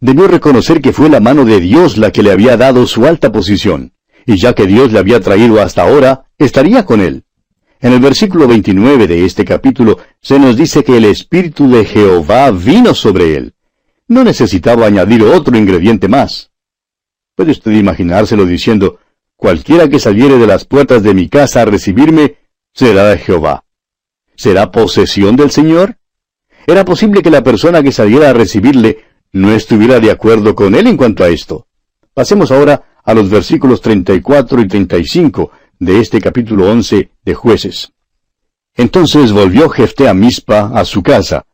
Debió 0.00 0.26
reconocer 0.26 0.80
que 0.80 0.92
fue 0.92 1.08
la 1.08 1.20
mano 1.20 1.44
de 1.44 1.60
Dios 1.60 1.98
la 1.98 2.10
que 2.10 2.22
le 2.22 2.32
había 2.32 2.56
dado 2.56 2.86
su 2.86 3.06
alta 3.06 3.30
posición, 3.30 3.92
y 4.26 4.36
ya 4.36 4.54
que 4.54 4.66
Dios 4.66 4.92
le 4.92 4.98
había 4.98 5.20
traído 5.20 5.60
hasta 5.60 5.82
ahora, 5.82 6.24
estaría 6.38 6.84
con 6.84 7.00
él. 7.00 7.24
En 7.82 7.94
el 7.94 8.00
versículo 8.00 8.46
29 8.46 9.06
de 9.06 9.24
este 9.24 9.44
capítulo 9.44 9.98
se 10.20 10.38
nos 10.38 10.54
dice 10.56 10.84
que 10.84 10.98
el 10.98 11.06
Espíritu 11.06 11.68
de 11.70 11.86
Jehová 11.86 12.50
vino 12.50 12.94
sobre 12.94 13.36
él. 13.36 13.54
No 14.06 14.22
necesitaba 14.22 14.86
añadir 14.86 15.22
otro 15.22 15.56
ingrediente 15.56 16.06
más. 16.06 16.50
¿Puede 17.34 17.52
usted 17.52 17.72
imaginárselo 17.72 18.44
diciendo, 18.44 18.98
Cualquiera 19.34 19.88
que 19.88 19.98
saliere 19.98 20.36
de 20.36 20.46
las 20.46 20.66
puertas 20.66 21.02
de 21.02 21.14
mi 21.14 21.30
casa 21.30 21.62
a 21.62 21.64
recibirme, 21.64 22.36
será 22.74 23.04
de 23.08 23.16
Jehová. 23.16 23.64
¿Será 24.36 24.70
posesión 24.70 25.34
del 25.36 25.50
Señor? 25.50 25.96
Era 26.66 26.84
posible 26.84 27.22
que 27.22 27.30
la 27.30 27.42
persona 27.42 27.82
que 27.82 27.92
saliera 27.92 28.28
a 28.28 28.34
recibirle 28.34 29.06
no 29.32 29.52
estuviera 29.52 29.98
de 29.98 30.10
acuerdo 30.10 30.54
con 30.54 30.74
él 30.74 30.86
en 30.86 30.98
cuanto 30.98 31.24
a 31.24 31.28
esto. 31.28 31.66
Pasemos 32.12 32.50
ahora 32.50 32.82
a 33.02 33.14
los 33.14 33.30
versículos 33.30 33.80
34 33.80 34.60
y 34.60 34.68
35 34.68 35.50
de 35.80 35.98
este 35.98 36.20
capítulo 36.20 36.70
11 36.70 37.10
de 37.24 37.34
jueces. 37.34 37.92
Entonces 38.76 39.32
volvió 39.32 39.68
Jefté 39.68 40.08
a 40.08 40.14
Mispa, 40.14 40.70
a 40.74 40.84
su 40.84 41.02
casa, 41.02 41.46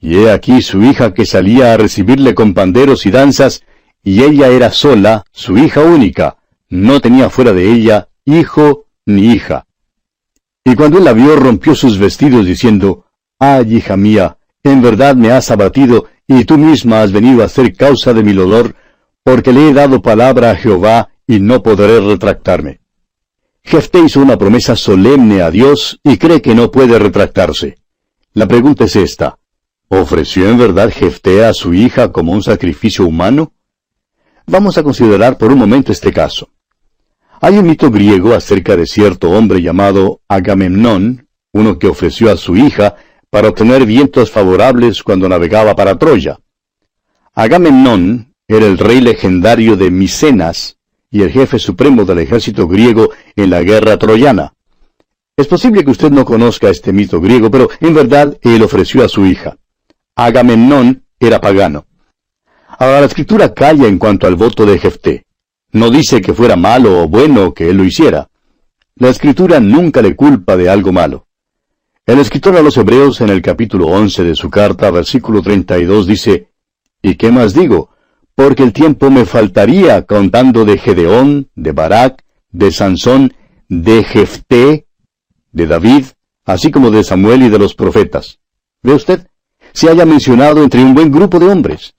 y 0.00 0.16
he 0.16 0.30
aquí 0.30 0.62
su 0.62 0.82
hija 0.82 1.14
que 1.14 1.26
salía 1.26 1.72
a 1.72 1.76
recibirle 1.76 2.34
con 2.34 2.54
panderos 2.54 3.06
y 3.06 3.10
danzas, 3.10 3.62
y 4.02 4.22
ella 4.22 4.48
era 4.48 4.72
sola, 4.72 5.24
su 5.30 5.58
hija 5.58 5.82
única, 5.82 6.38
no 6.68 7.00
tenía 7.00 7.30
fuera 7.30 7.52
de 7.52 7.70
ella 7.70 8.08
hijo 8.24 8.86
ni 9.04 9.32
hija. 9.32 9.66
Y 10.64 10.74
cuando 10.74 10.98
él 10.98 11.04
la 11.04 11.12
vio, 11.12 11.36
rompió 11.36 11.74
sus 11.74 11.98
vestidos, 11.98 12.46
diciendo, 12.46 13.04
Ay, 13.38 13.76
hija 13.76 13.96
mía, 13.96 14.38
en 14.64 14.82
verdad 14.82 15.14
me 15.14 15.30
has 15.30 15.50
abatido, 15.50 16.06
y 16.26 16.44
tú 16.44 16.58
misma 16.58 17.02
has 17.02 17.12
venido 17.12 17.44
a 17.44 17.48
ser 17.48 17.76
causa 17.76 18.12
de 18.12 18.24
mi 18.24 18.32
dolor, 18.32 18.74
porque 19.22 19.52
le 19.52 19.68
he 19.68 19.72
dado 19.72 20.02
palabra 20.02 20.50
a 20.50 20.56
Jehová, 20.56 21.10
y 21.26 21.38
no 21.40 21.62
podré 21.62 22.00
retractarme. 22.00 22.80
Jefté 23.66 23.98
hizo 23.98 24.20
una 24.20 24.38
promesa 24.38 24.76
solemne 24.76 25.42
a 25.42 25.50
Dios 25.50 25.98
y 26.04 26.18
cree 26.18 26.40
que 26.40 26.54
no 26.54 26.70
puede 26.70 27.00
retractarse. 27.00 27.78
La 28.32 28.46
pregunta 28.46 28.84
es 28.84 28.94
esta. 28.94 29.40
¿Ofreció 29.88 30.48
en 30.48 30.56
verdad 30.56 30.92
Jefté 30.94 31.44
a 31.44 31.52
su 31.52 31.74
hija 31.74 32.12
como 32.12 32.30
un 32.30 32.44
sacrificio 32.44 33.04
humano? 33.04 33.52
Vamos 34.46 34.78
a 34.78 34.84
considerar 34.84 35.36
por 35.36 35.50
un 35.50 35.58
momento 35.58 35.90
este 35.90 36.12
caso. 36.12 36.48
Hay 37.40 37.58
un 37.58 37.66
mito 37.66 37.90
griego 37.90 38.34
acerca 38.34 38.76
de 38.76 38.86
cierto 38.86 39.30
hombre 39.30 39.60
llamado 39.60 40.20
Agamemnón, 40.28 41.28
uno 41.52 41.76
que 41.80 41.88
ofreció 41.88 42.30
a 42.30 42.36
su 42.36 42.56
hija 42.56 42.94
para 43.30 43.48
obtener 43.48 43.84
vientos 43.84 44.30
favorables 44.30 45.02
cuando 45.02 45.28
navegaba 45.28 45.74
para 45.74 45.98
Troya. 45.98 46.38
Agamemnón 47.34 48.32
era 48.46 48.64
el 48.64 48.78
rey 48.78 49.00
legendario 49.00 49.76
de 49.76 49.90
Micenas 49.90 50.75
y 51.10 51.22
el 51.22 51.30
jefe 51.30 51.58
supremo 51.58 52.04
del 52.04 52.18
ejército 52.18 52.66
griego 52.66 53.10
en 53.34 53.50
la 53.50 53.62
guerra 53.62 53.96
troyana. 53.96 54.54
Es 55.36 55.46
posible 55.46 55.84
que 55.84 55.90
usted 55.90 56.10
no 56.10 56.24
conozca 56.24 56.70
este 56.70 56.92
mito 56.92 57.20
griego, 57.20 57.50
pero 57.50 57.68
en 57.80 57.94
verdad 57.94 58.38
él 58.40 58.62
ofreció 58.62 59.04
a 59.04 59.08
su 59.08 59.26
hija. 59.26 59.58
Agamemnón 60.14 61.04
era 61.20 61.40
pagano. 61.40 61.86
Ahora 62.78 63.00
la 63.00 63.06
escritura 63.06 63.52
calla 63.52 63.86
en 63.86 63.98
cuanto 63.98 64.26
al 64.26 64.34
voto 64.34 64.64
de 64.64 64.78
Jefté. 64.78 65.26
No 65.72 65.90
dice 65.90 66.20
que 66.20 66.34
fuera 66.34 66.56
malo 66.56 67.02
o 67.02 67.08
bueno 67.08 67.52
que 67.52 67.68
él 67.68 67.76
lo 67.76 67.84
hiciera. 67.84 68.28
La 68.96 69.10
escritura 69.10 69.60
nunca 69.60 70.00
le 70.00 70.16
culpa 70.16 70.56
de 70.56 70.70
algo 70.70 70.90
malo. 70.92 71.26
El 72.06 72.18
escritor 72.18 72.56
a 72.56 72.62
los 72.62 72.76
Hebreos 72.76 73.20
en 73.20 73.30
el 73.30 73.42
capítulo 73.42 73.88
11 73.88 74.24
de 74.24 74.34
su 74.34 74.48
carta, 74.48 74.90
versículo 74.90 75.42
32, 75.42 76.06
dice, 76.06 76.50
¿Y 77.02 77.16
qué 77.16 77.30
más 77.30 77.52
digo? 77.52 77.90
Porque 78.36 78.62
el 78.62 78.74
tiempo 78.74 79.10
me 79.10 79.24
faltaría 79.24 80.02
contando 80.02 80.66
de 80.66 80.76
Gedeón, 80.76 81.48
de 81.54 81.72
Barak, 81.72 82.22
de 82.50 82.70
Sansón, 82.70 83.32
de 83.70 84.04
Jefté, 84.04 84.86
de 85.52 85.66
David, 85.66 86.04
así 86.44 86.70
como 86.70 86.90
de 86.90 87.02
Samuel 87.02 87.44
y 87.44 87.48
de 87.48 87.58
los 87.58 87.74
profetas. 87.74 88.38
¿Ve 88.82 88.92
usted? 88.92 89.26
Se 89.72 89.88
haya 89.88 90.04
mencionado 90.04 90.62
entre 90.62 90.84
un 90.84 90.94
buen 90.94 91.10
grupo 91.10 91.38
de 91.38 91.48
hombres. 91.48 91.94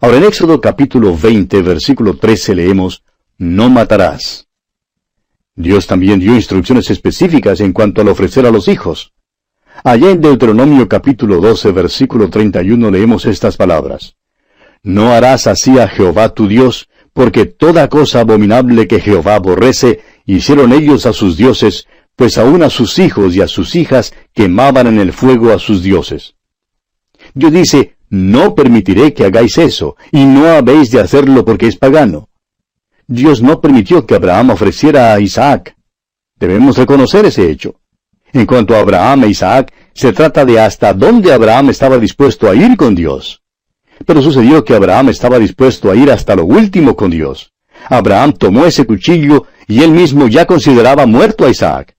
Ahora 0.00 0.18
en 0.18 0.24
Éxodo 0.24 0.60
capítulo 0.60 1.16
20, 1.16 1.60
versículo 1.62 2.16
13 2.16 2.54
leemos, 2.54 3.02
No 3.36 3.68
matarás. 3.68 4.46
Dios 5.56 5.88
también 5.88 6.20
dio 6.20 6.36
instrucciones 6.36 6.88
específicas 6.88 7.58
en 7.58 7.72
cuanto 7.72 8.00
al 8.00 8.08
ofrecer 8.08 8.46
a 8.46 8.52
los 8.52 8.68
hijos. 8.68 9.12
Allá 9.82 10.12
en 10.12 10.20
Deuteronomio 10.20 10.88
capítulo 10.88 11.40
12, 11.40 11.72
versículo 11.72 12.30
31 12.30 12.92
leemos 12.92 13.26
estas 13.26 13.56
palabras. 13.56 14.17
No 14.82 15.12
harás 15.12 15.46
así 15.46 15.78
a 15.78 15.88
Jehová 15.88 16.30
tu 16.30 16.48
Dios, 16.48 16.88
porque 17.12 17.46
toda 17.46 17.88
cosa 17.88 18.20
abominable 18.20 18.86
que 18.86 19.00
Jehová 19.00 19.36
aborrece, 19.36 20.00
hicieron 20.24 20.72
ellos 20.72 21.06
a 21.06 21.12
sus 21.12 21.36
dioses, 21.36 21.86
pues 22.14 22.38
aun 22.38 22.62
a 22.62 22.70
sus 22.70 22.98
hijos 22.98 23.34
y 23.34 23.40
a 23.40 23.48
sus 23.48 23.74
hijas 23.76 24.12
quemaban 24.32 24.86
en 24.86 24.98
el 24.98 25.12
fuego 25.12 25.52
a 25.52 25.58
sus 25.58 25.82
dioses. 25.82 26.34
Dios 27.34 27.52
dice, 27.52 27.96
no 28.10 28.54
permitiré 28.54 29.14
que 29.14 29.24
hagáis 29.24 29.58
eso, 29.58 29.96
y 30.12 30.24
no 30.24 30.46
habéis 30.46 30.90
de 30.90 31.00
hacerlo 31.00 31.44
porque 31.44 31.66
es 31.66 31.76
pagano. 31.76 32.28
Dios 33.06 33.42
no 33.42 33.60
permitió 33.60 34.06
que 34.06 34.14
Abraham 34.14 34.50
ofreciera 34.50 35.12
a 35.12 35.20
Isaac. 35.20 35.76
Debemos 36.36 36.76
reconocer 36.76 37.24
ese 37.24 37.50
hecho. 37.50 37.80
En 38.32 38.46
cuanto 38.46 38.74
a 38.74 38.80
Abraham 38.80 39.24
e 39.24 39.28
Isaac, 39.28 39.72
se 39.94 40.12
trata 40.12 40.44
de 40.44 40.60
hasta 40.60 40.92
dónde 40.92 41.32
Abraham 41.32 41.70
estaba 41.70 41.98
dispuesto 41.98 42.48
a 42.48 42.54
ir 42.54 42.76
con 42.76 42.94
Dios. 42.94 43.42
Pero 44.06 44.22
sucedió 44.22 44.64
que 44.64 44.74
Abraham 44.74 45.10
estaba 45.10 45.38
dispuesto 45.38 45.90
a 45.90 45.96
ir 45.96 46.10
hasta 46.10 46.36
lo 46.36 46.44
último 46.44 46.96
con 46.96 47.10
Dios. 47.10 47.52
Abraham 47.88 48.32
tomó 48.32 48.64
ese 48.66 48.86
cuchillo 48.86 49.46
y 49.66 49.82
él 49.82 49.90
mismo 49.90 50.28
ya 50.28 50.46
consideraba 50.46 51.06
muerto 51.06 51.44
a 51.44 51.50
Isaac. 51.50 51.96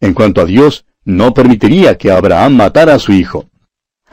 En 0.00 0.14
cuanto 0.14 0.40
a 0.40 0.44
Dios, 0.44 0.84
no 1.04 1.32
permitiría 1.32 1.96
que 1.96 2.10
Abraham 2.10 2.56
matara 2.56 2.94
a 2.94 2.98
su 2.98 3.12
hijo. 3.12 3.46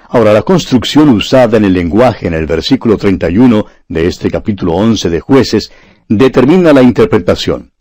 Ahora, 0.10 0.32
la 0.32 0.43
construcción 0.43 1.10
usada 1.10 1.58
en 1.58 1.65
el 1.65 1.74
lenguaje 1.74 2.27
en 2.27 2.36
el 2.36 2.46
versículo 2.46 2.98
31 2.98 3.65
de 3.88 4.08
este 4.08 4.29
capítulo 4.29 4.74
11 4.74 5.10
de 5.10 5.20
jueces 5.20 5.72
determina 6.08 6.72
la 6.72 6.84
interpretación. 6.84 7.72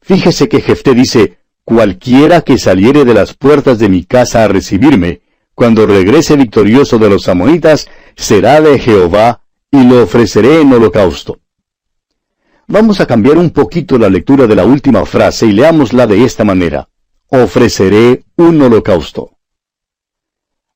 Fíjese 0.00 0.48
que 0.48 0.60
Jefté 0.60 0.94
dice, 0.94 1.38
cualquiera 1.64 2.40
que 2.40 2.58
saliere 2.58 3.04
de 3.04 3.14
las 3.14 3.34
puertas 3.34 3.78
de 3.78 3.88
mi 3.88 4.04
casa 4.04 4.42
a 4.42 4.48
recibirme, 4.48 5.20
cuando 5.54 5.86
regrese 5.86 6.34
victorioso 6.36 6.98
de 6.98 7.10
los 7.10 7.28
amonitas, 7.28 7.88
será 8.16 8.60
de 8.60 8.78
Jehová, 8.78 9.42
y 9.70 9.84
lo 9.84 10.02
ofreceré 10.02 10.60
en 10.60 10.72
holocausto. 10.72 11.40
Vamos 12.68 13.00
a 13.00 13.06
cambiar 13.06 13.38
un 13.38 13.50
poquito 13.50 13.98
la 13.98 14.08
lectura 14.08 14.46
de 14.46 14.54
la 14.54 14.64
última 14.64 15.04
frase 15.04 15.46
y 15.46 15.52
leámosla 15.52 16.06
de 16.06 16.24
esta 16.24 16.44
manera. 16.44 16.88
Ofreceré 17.28 18.24
un 18.36 18.60
holocausto. 18.60 19.30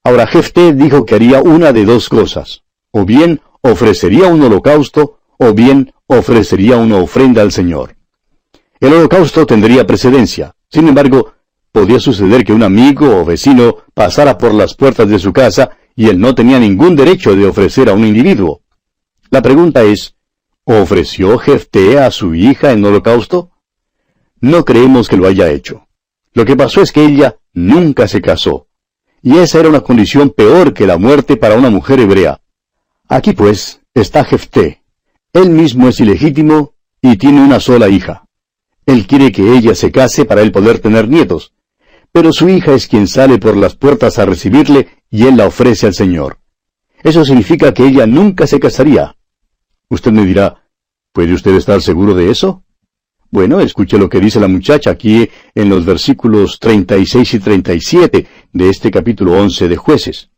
Ahora 0.03 0.27
Jefté 0.27 0.73
dijo 0.73 1.05
que 1.05 1.15
haría 1.15 1.43
una 1.43 1.73
de 1.73 1.85
dos 1.85 2.09
cosas. 2.09 2.63
O 2.91 3.05
bien 3.05 3.41
ofrecería 3.61 4.29
un 4.29 4.43
holocausto, 4.43 5.19
o 5.39 5.53
bien 5.53 5.93
ofrecería 6.07 6.77
una 6.77 6.99
ofrenda 6.99 7.43
al 7.43 7.53
Señor. 7.53 7.97
El 8.81 8.93
holocausto 8.93 9.47
tendría 9.47 9.87
precedencia. 9.87 10.55
Sin 10.69 10.89
embargo, 10.89 11.33
podía 11.73 12.01
suceder 12.01 12.45
que 12.45 12.53
un 12.53 12.63
amigo 12.63 13.21
o 13.21 13.25
vecino 13.25 13.77
pasara 13.95 14.39
por 14.39 14.55
las 14.55 14.75
puertas 14.75 15.09
de 15.09 15.19
su 15.19 15.33
casa 15.33 15.71
y 15.97 16.09
él 16.09 16.21
no 16.21 16.35
tenía 16.35 16.61
ningún 16.61 16.95
derecho 16.95 17.35
de 17.35 17.47
ofrecer 17.47 17.89
a 17.89 17.95
un 17.95 18.05
individuo. 18.05 18.63
La 19.31 19.43
pregunta 19.43 19.83
es, 19.83 20.15
¿ofreció 20.65 21.39
Jefté 21.39 21.99
a 21.99 22.11
su 22.13 22.35
hija 22.35 22.71
en 22.73 22.85
holocausto? 22.85 23.51
No 24.41 24.65
creemos 24.65 25.09
que 25.09 25.17
lo 25.17 25.27
haya 25.27 25.51
hecho. 25.51 25.89
Lo 26.35 26.45
que 26.45 26.55
pasó 26.55 26.83
es 26.83 26.93
que 26.93 27.05
ella 27.05 27.39
nunca 27.55 28.07
se 28.07 28.21
casó 28.21 28.67
y 29.27 29.39
esa 29.39 29.59
era 29.59 29.69
una 29.69 29.81
condición 29.81 30.31
peor 30.31 30.73
que 30.73 30.87
la 30.87 30.99
muerte 30.99 31.37
para 31.37 31.57
una 31.57 31.69
mujer 31.69 31.99
hebrea. 31.99 32.41
Aquí 33.09 33.33
pues 33.33 33.81
está 33.93 34.25
Jefté. 34.25 34.85
Él 35.33 35.51
mismo 35.51 35.89
es 35.89 35.99
ilegítimo 35.99 36.75
y 37.03 37.17
tiene 37.17 37.43
una 37.43 37.59
sola 37.59 37.89
hija. 37.89 38.27
Él 38.87 39.05
quiere 39.09 39.33
que 39.33 39.57
ella 39.57 39.75
se 39.75 39.91
case 39.91 40.27
para 40.27 40.43
él 40.43 40.53
poder 40.53 40.79
tener 40.79 41.09
nietos. 41.09 41.55
Pero 42.13 42.33
su 42.33 42.49
hija 42.49 42.73
es 42.75 42.87
quien 42.87 43.09
sale 43.09 43.39
por 43.39 43.57
las 43.57 43.75
puertas 43.75 44.21
a 44.21 44.27
recibirle 44.27 44.87
y 45.11 45.27
él 45.27 45.37
la 45.37 45.47
ofrece 45.47 45.87
al 45.87 45.95
Señor. 45.95 46.39
Eso 47.03 47.25
significa 47.25 47.73
que 47.73 47.87
ella 47.87 48.07
nunca 48.07 48.47
se 48.47 48.59
casaría. 48.59 49.17
Usted 49.89 50.13
me 50.13 50.25
dirá, 50.25 50.69
¿puede 51.13 51.33
usted 51.33 51.55
estar 51.55 51.81
seguro 51.81 52.15
de 52.15 52.31
eso? 52.31 52.65
Bueno, 53.31 53.61
escuche 53.61 53.99
lo 53.99 54.09
que 54.09 54.21
dice 54.21 54.41
la 54.41 54.49
muchacha 54.49 54.91
aquí 54.91 55.29
en 55.55 55.69
los 55.69 55.85
versículos 55.85 56.59
36 56.61 57.35
y 57.35 57.39
37 57.39 58.27
de 58.53 58.71
este 58.71 58.91
capítulo 58.91 59.33
11 59.33 59.69
de 59.69 59.77
jueces. 59.77 60.31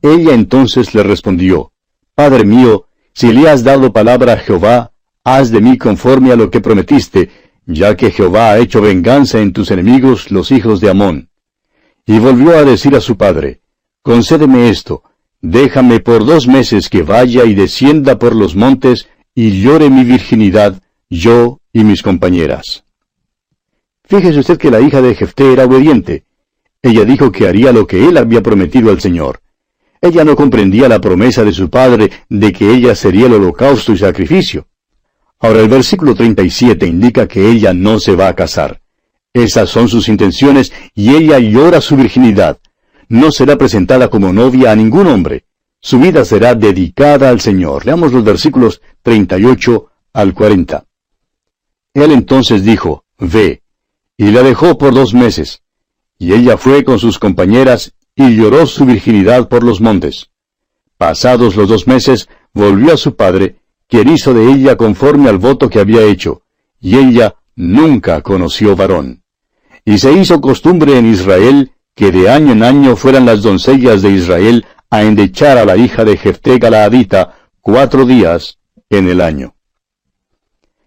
Ella 0.00 0.34
entonces 0.34 0.94
le 0.94 1.02
respondió, 1.02 1.72
Padre 2.14 2.44
mío, 2.44 2.86
si 3.14 3.32
le 3.32 3.48
has 3.48 3.64
dado 3.64 3.92
palabra 3.92 4.34
a 4.34 4.38
Jehová, 4.38 4.92
haz 5.24 5.50
de 5.50 5.60
mí 5.60 5.78
conforme 5.78 6.32
a 6.32 6.36
lo 6.36 6.50
que 6.50 6.60
prometiste, 6.60 7.30
ya 7.66 7.96
que 7.96 8.10
Jehová 8.10 8.52
ha 8.52 8.58
hecho 8.58 8.80
venganza 8.80 9.40
en 9.40 9.52
tus 9.52 9.70
enemigos, 9.70 10.30
los 10.30 10.50
hijos 10.50 10.80
de 10.80 10.90
Amón. 10.90 11.30
Y 12.06 12.18
volvió 12.18 12.56
a 12.56 12.64
decir 12.64 12.94
a 12.96 13.00
su 13.00 13.16
padre, 13.16 13.61
Concédeme 14.02 14.68
esto, 14.68 15.04
déjame 15.40 16.00
por 16.00 16.24
dos 16.26 16.48
meses 16.48 16.88
que 16.88 17.02
vaya 17.02 17.44
y 17.44 17.54
descienda 17.54 18.18
por 18.18 18.34
los 18.34 18.56
montes 18.56 19.08
y 19.32 19.62
llore 19.62 19.90
mi 19.90 20.02
virginidad, 20.02 20.82
yo 21.08 21.60
y 21.72 21.84
mis 21.84 22.02
compañeras. 22.02 22.82
Fíjese 24.02 24.40
usted 24.40 24.58
que 24.58 24.72
la 24.72 24.80
hija 24.80 25.00
de 25.00 25.14
Jefté 25.14 25.52
era 25.52 25.66
obediente. 25.66 26.24
Ella 26.82 27.04
dijo 27.04 27.30
que 27.30 27.46
haría 27.46 27.70
lo 27.70 27.86
que 27.86 28.08
él 28.08 28.16
había 28.16 28.42
prometido 28.42 28.90
al 28.90 29.00
Señor. 29.00 29.40
Ella 30.00 30.24
no 30.24 30.34
comprendía 30.34 30.88
la 30.88 31.00
promesa 31.00 31.44
de 31.44 31.52
su 31.52 31.70
padre 31.70 32.10
de 32.28 32.52
que 32.52 32.74
ella 32.74 32.96
sería 32.96 33.26
el 33.26 33.34
holocausto 33.34 33.92
y 33.92 33.98
sacrificio. 33.98 34.66
Ahora 35.38 35.60
el 35.60 35.68
versículo 35.68 36.16
37 36.16 36.86
indica 36.86 37.28
que 37.28 37.48
ella 37.48 37.72
no 37.72 38.00
se 38.00 38.16
va 38.16 38.26
a 38.26 38.34
casar. 38.34 38.80
Esas 39.32 39.70
son 39.70 39.88
sus 39.88 40.08
intenciones 40.08 40.72
y 40.92 41.14
ella 41.14 41.38
llora 41.38 41.80
su 41.80 41.94
virginidad. 41.94 42.58
No 43.08 43.30
será 43.30 43.56
presentada 43.56 44.08
como 44.08 44.32
novia 44.32 44.72
a 44.72 44.76
ningún 44.76 45.06
hombre. 45.06 45.44
Su 45.80 45.98
vida 45.98 46.24
será 46.24 46.54
dedicada 46.54 47.28
al 47.28 47.40
Señor. 47.40 47.84
Leamos 47.84 48.12
los 48.12 48.24
versículos 48.24 48.80
38 49.02 49.86
al 50.12 50.34
40. 50.34 50.84
Él 51.94 52.12
entonces 52.12 52.64
dijo, 52.64 53.04
Ve, 53.18 53.62
y 54.16 54.30
la 54.30 54.42
dejó 54.42 54.78
por 54.78 54.94
dos 54.94 55.14
meses. 55.14 55.62
Y 56.18 56.32
ella 56.32 56.56
fue 56.56 56.84
con 56.84 56.98
sus 56.98 57.18
compañeras 57.18 57.94
y 58.14 58.36
lloró 58.36 58.66
su 58.66 58.84
virginidad 58.84 59.48
por 59.48 59.64
los 59.64 59.80
montes. 59.80 60.30
Pasados 60.96 61.56
los 61.56 61.68
dos 61.68 61.86
meses, 61.86 62.28
volvió 62.52 62.94
a 62.94 62.96
su 62.96 63.16
padre, 63.16 63.56
quien 63.88 64.08
hizo 64.08 64.32
de 64.32 64.52
ella 64.52 64.76
conforme 64.76 65.28
al 65.28 65.38
voto 65.38 65.68
que 65.68 65.80
había 65.80 66.02
hecho, 66.02 66.42
y 66.80 66.96
ella 66.96 67.34
nunca 67.56 68.22
conoció 68.22 68.76
varón. 68.76 69.22
Y 69.84 69.98
se 69.98 70.12
hizo 70.12 70.40
costumbre 70.40 70.96
en 70.96 71.06
Israel 71.06 71.72
que 71.94 72.10
de 72.10 72.30
año 72.30 72.52
en 72.52 72.62
año 72.62 72.96
fueran 72.96 73.26
las 73.26 73.42
doncellas 73.42 74.02
de 74.02 74.10
Israel 74.10 74.66
a 74.90 75.02
endechar 75.02 75.58
a 75.58 75.64
la 75.64 75.76
hija 75.76 76.04
de 76.04 76.16
Jefté 76.16 76.58
Galaadita 76.58 77.34
cuatro 77.60 78.04
días 78.04 78.58
en 78.90 79.08
el 79.08 79.20
año. 79.20 79.54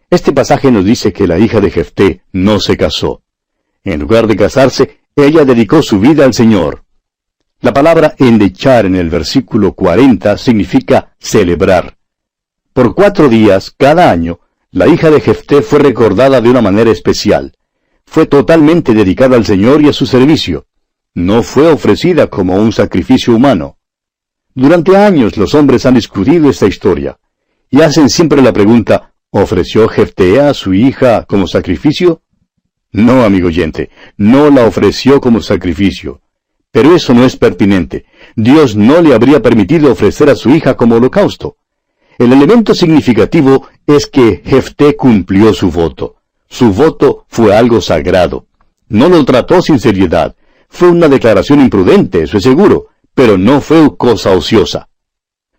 Este 0.09 0.31
pasaje 0.31 0.71
nos 0.71 0.85
dice 0.85 1.11
que 1.11 1.27
la 1.27 1.39
hija 1.39 1.59
de 1.59 1.71
Jefté 1.71 2.23
no 2.31 2.59
se 2.59 2.77
casó. 2.77 3.21
En 3.83 3.99
lugar 3.99 4.27
de 4.27 4.35
casarse, 4.35 4.99
ella 5.15 5.45
dedicó 5.45 5.81
su 5.81 5.99
vida 5.99 6.25
al 6.25 6.33
Señor. 6.33 6.83
La 7.61 7.73
palabra 7.73 8.15
endechar 8.17 8.85
en 8.85 8.95
el 8.95 9.09
versículo 9.09 9.73
40 9.73 10.37
significa 10.37 11.15
celebrar. 11.19 11.97
Por 12.73 12.93
cuatro 12.93 13.29
días, 13.29 13.73
cada 13.75 14.11
año, 14.11 14.39
la 14.71 14.87
hija 14.87 15.09
de 15.09 15.21
Jefté 15.21 15.61
fue 15.61 15.79
recordada 15.79 16.41
de 16.41 16.49
una 16.49 16.61
manera 16.61 16.91
especial. 16.91 17.55
Fue 18.05 18.25
totalmente 18.25 18.93
dedicada 18.93 19.35
al 19.35 19.45
Señor 19.45 19.81
y 19.81 19.89
a 19.89 19.93
su 19.93 20.05
servicio. 20.05 20.67
No 21.15 21.43
fue 21.43 21.71
ofrecida 21.71 22.27
como 22.27 22.55
un 22.57 22.73
sacrificio 22.73 23.33
humano. 23.33 23.77
Durante 24.53 24.97
años 24.97 25.37
los 25.37 25.55
hombres 25.55 25.85
han 25.85 25.93
discutido 25.93 26.49
esta 26.49 26.67
historia 26.67 27.17
y 27.71 27.81
hacen 27.81 28.09
siempre 28.09 28.41
la 28.41 28.51
pregunta, 28.51 29.13
¿ofreció 29.29 29.87
Jefté 29.87 30.41
a 30.41 30.53
su 30.53 30.73
hija 30.73 31.23
como 31.23 31.47
sacrificio? 31.47 32.21
No, 32.91 33.23
amigo 33.23 33.47
oyente, 33.47 33.89
no 34.17 34.49
la 34.49 34.65
ofreció 34.65 35.21
como 35.21 35.41
sacrificio. 35.41 36.19
Pero 36.71 36.93
eso 36.93 37.13
no 37.13 37.23
es 37.23 37.37
pertinente. 37.37 38.05
Dios 38.35 38.75
no 38.75 39.01
le 39.01 39.13
habría 39.13 39.41
permitido 39.41 39.93
ofrecer 39.93 40.29
a 40.29 40.35
su 40.35 40.49
hija 40.49 40.75
como 40.75 40.95
holocausto. 40.95 41.55
El 42.17 42.33
elemento 42.33 42.75
significativo 42.75 43.69
es 43.87 44.05
que 44.05 44.41
Jefté 44.45 44.97
cumplió 44.97 45.53
su 45.53 45.71
voto. 45.71 46.17
Su 46.49 46.73
voto 46.73 47.25
fue 47.29 47.55
algo 47.55 47.79
sagrado. 47.79 48.47
No 48.89 49.07
lo 49.07 49.23
trató 49.23 49.61
sin 49.61 49.79
seriedad. 49.79 50.35
Fue 50.75 50.89
una 50.89 51.07
declaración 51.07 51.61
imprudente, 51.61 52.23
eso 52.23 52.35
es 52.35 52.43
seguro, 52.43 52.87
pero 53.13 53.37
no 53.37 53.61
fue 53.61 53.95
cosa 53.95 54.31
ociosa. 54.31 54.89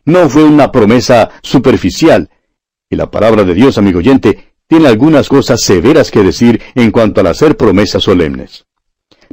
No 0.04 0.28
fue 0.28 0.44
una 0.44 0.70
promesa 0.70 1.30
superficial. 1.40 2.28
Y 2.90 2.96
la 2.96 3.10
palabra 3.10 3.42
de 3.42 3.54
Dios, 3.54 3.78
amigo 3.78 4.00
oyente, 4.00 4.52
tiene 4.66 4.88
algunas 4.88 5.30
cosas 5.30 5.62
severas 5.62 6.10
que 6.10 6.22
decir 6.22 6.60
en 6.74 6.90
cuanto 6.90 7.22
al 7.22 7.28
hacer 7.28 7.56
promesas 7.56 8.02
solemnes. 8.02 8.66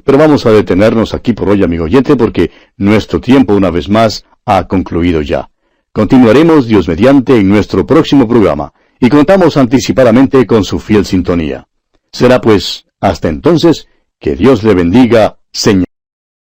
Pero 0.06 0.18
vamos 0.18 0.46
a 0.46 0.52
detenernos 0.52 1.14
aquí 1.14 1.34
por 1.34 1.50
hoy, 1.50 1.66
amigo 1.66 1.84
oyente, 1.84 2.16
porque 2.16 2.50
nuestro 2.78 3.20
tiempo 3.20 3.54
una 3.54 3.70
vez 3.70 3.90
más 3.90 4.24
ha 4.46 4.66
concluido 4.70 5.22
ya. 5.22 5.50
Continuaremos 5.92 6.66
Dios 6.66 6.88
mediante 6.88 7.36
en 7.36 7.50
nuestro 7.50 7.86
próximo 7.86 8.26
programa 8.26 8.72
y 9.02 9.10
contamos 9.10 9.58
anticipadamente 9.58 10.48
con 10.48 10.64
su 10.64 10.80
fiel 10.80 11.06
sintonía. 11.06 11.68
Será 12.10 12.40
pues, 12.40 12.86
hasta 13.02 13.28
entonces, 13.28 13.90
que 14.18 14.38
Dios 14.38 14.64
le 14.64 14.76
bendiga, 14.76 15.40
Señor. 15.54 15.86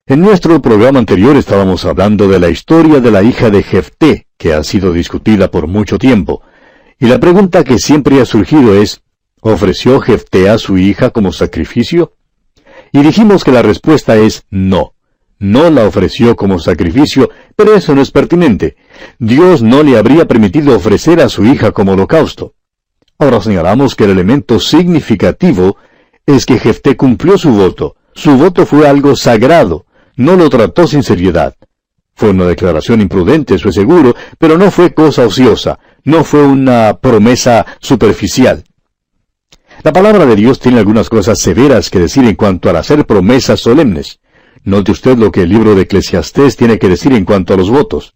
En 0.06 0.20
nuestro 0.20 0.60
programa 0.62 0.98
anterior 0.98 1.36
estábamos 1.36 1.84
hablando 1.84 2.28
de 2.28 2.40
la 2.40 2.48
historia 2.48 3.00
de 3.00 3.10
la 3.10 3.22
hija 3.22 3.50
de 3.50 3.62
Jefté, 3.62 4.26
que 4.36 4.54
ha 4.54 4.64
sido 4.64 4.92
discutida 4.92 5.50
por 5.50 5.66
mucho 5.66 5.98
tiempo. 5.98 6.42
Y 6.98 7.06
la 7.06 7.20
pregunta 7.20 7.62
que 7.62 7.78
siempre 7.78 8.20
ha 8.20 8.24
surgido 8.24 8.74
es, 8.74 9.02
¿ofreció 9.40 10.00
Jefté 10.00 10.48
a 10.48 10.58
su 10.58 10.78
hija 10.78 11.10
como 11.10 11.32
sacrificio? 11.32 12.14
Y 12.90 13.02
dijimos 13.02 13.44
que 13.44 13.52
la 13.52 13.62
respuesta 13.62 14.16
es 14.16 14.44
no 14.50 14.96
no 15.38 15.70
la 15.70 15.84
ofreció 15.86 16.36
como 16.36 16.58
sacrificio, 16.58 17.30
pero 17.56 17.74
eso 17.74 17.94
no 17.94 18.00
es 18.00 18.10
pertinente. 18.10 18.76
Dios 19.18 19.62
no 19.62 19.82
le 19.82 19.98
habría 19.98 20.26
permitido 20.26 20.74
ofrecer 20.74 21.20
a 21.20 21.28
su 21.28 21.44
hija 21.44 21.72
como 21.72 21.92
holocausto. 21.92 22.54
Ahora 23.18 23.40
señalamos 23.40 23.94
que 23.94 24.04
el 24.04 24.10
elemento 24.10 24.60
significativo 24.60 25.76
es 26.24 26.46
que 26.46 26.58
Jefté 26.58 26.96
cumplió 26.96 27.38
su 27.38 27.50
voto. 27.50 27.95
Su 28.16 28.34
voto 28.38 28.64
fue 28.64 28.88
algo 28.88 29.14
sagrado. 29.14 29.84
No 30.16 30.36
lo 30.36 30.48
trató 30.48 30.86
sin 30.86 31.02
seriedad. 31.02 31.54
Fue 32.14 32.30
una 32.30 32.46
declaración 32.46 33.02
imprudente, 33.02 33.56
eso 33.56 33.68
es 33.68 33.74
seguro, 33.74 34.16
pero 34.38 34.56
no 34.56 34.70
fue 34.70 34.94
cosa 34.94 35.26
ociosa. 35.26 35.78
No 36.02 36.24
fue 36.24 36.42
una 36.42 36.98
promesa 36.98 37.66
superficial. 37.78 38.64
La 39.82 39.92
palabra 39.92 40.24
de 40.24 40.34
Dios 40.34 40.58
tiene 40.58 40.78
algunas 40.78 41.10
cosas 41.10 41.38
severas 41.38 41.90
que 41.90 41.98
decir 41.98 42.24
en 42.24 42.36
cuanto 42.36 42.70
al 42.70 42.76
hacer 42.76 43.06
promesas 43.06 43.60
solemnes. 43.60 44.18
Note 44.64 44.92
usted 44.92 45.18
lo 45.18 45.30
que 45.30 45.42
el 45.42 45.50
libro 45.50 45.74
de 45.74 45.82
Eclesiastés 45.82 46.56
tiene 46.56 46.78
que 46.78 46.88
decir 46.88 47.12
en 47.12 47.26
cuanto 47.26 47.52
a 47.52 47.58
los 47.58 47.68
votos. 47.68 48.14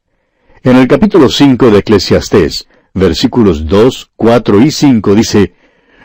En 0.63 0.77
el 0.77 0.89
capítulo 0.89 1.29
5 1.29 1.71
de 1.71 1.79
Eclesiastés, 1.81 2.67
versículos 2.95 3.67
2, 3.67 4.13
4 4.17 4.63
y 4.63 4.71
5 4.71 5.15
dice, 5.15 5.53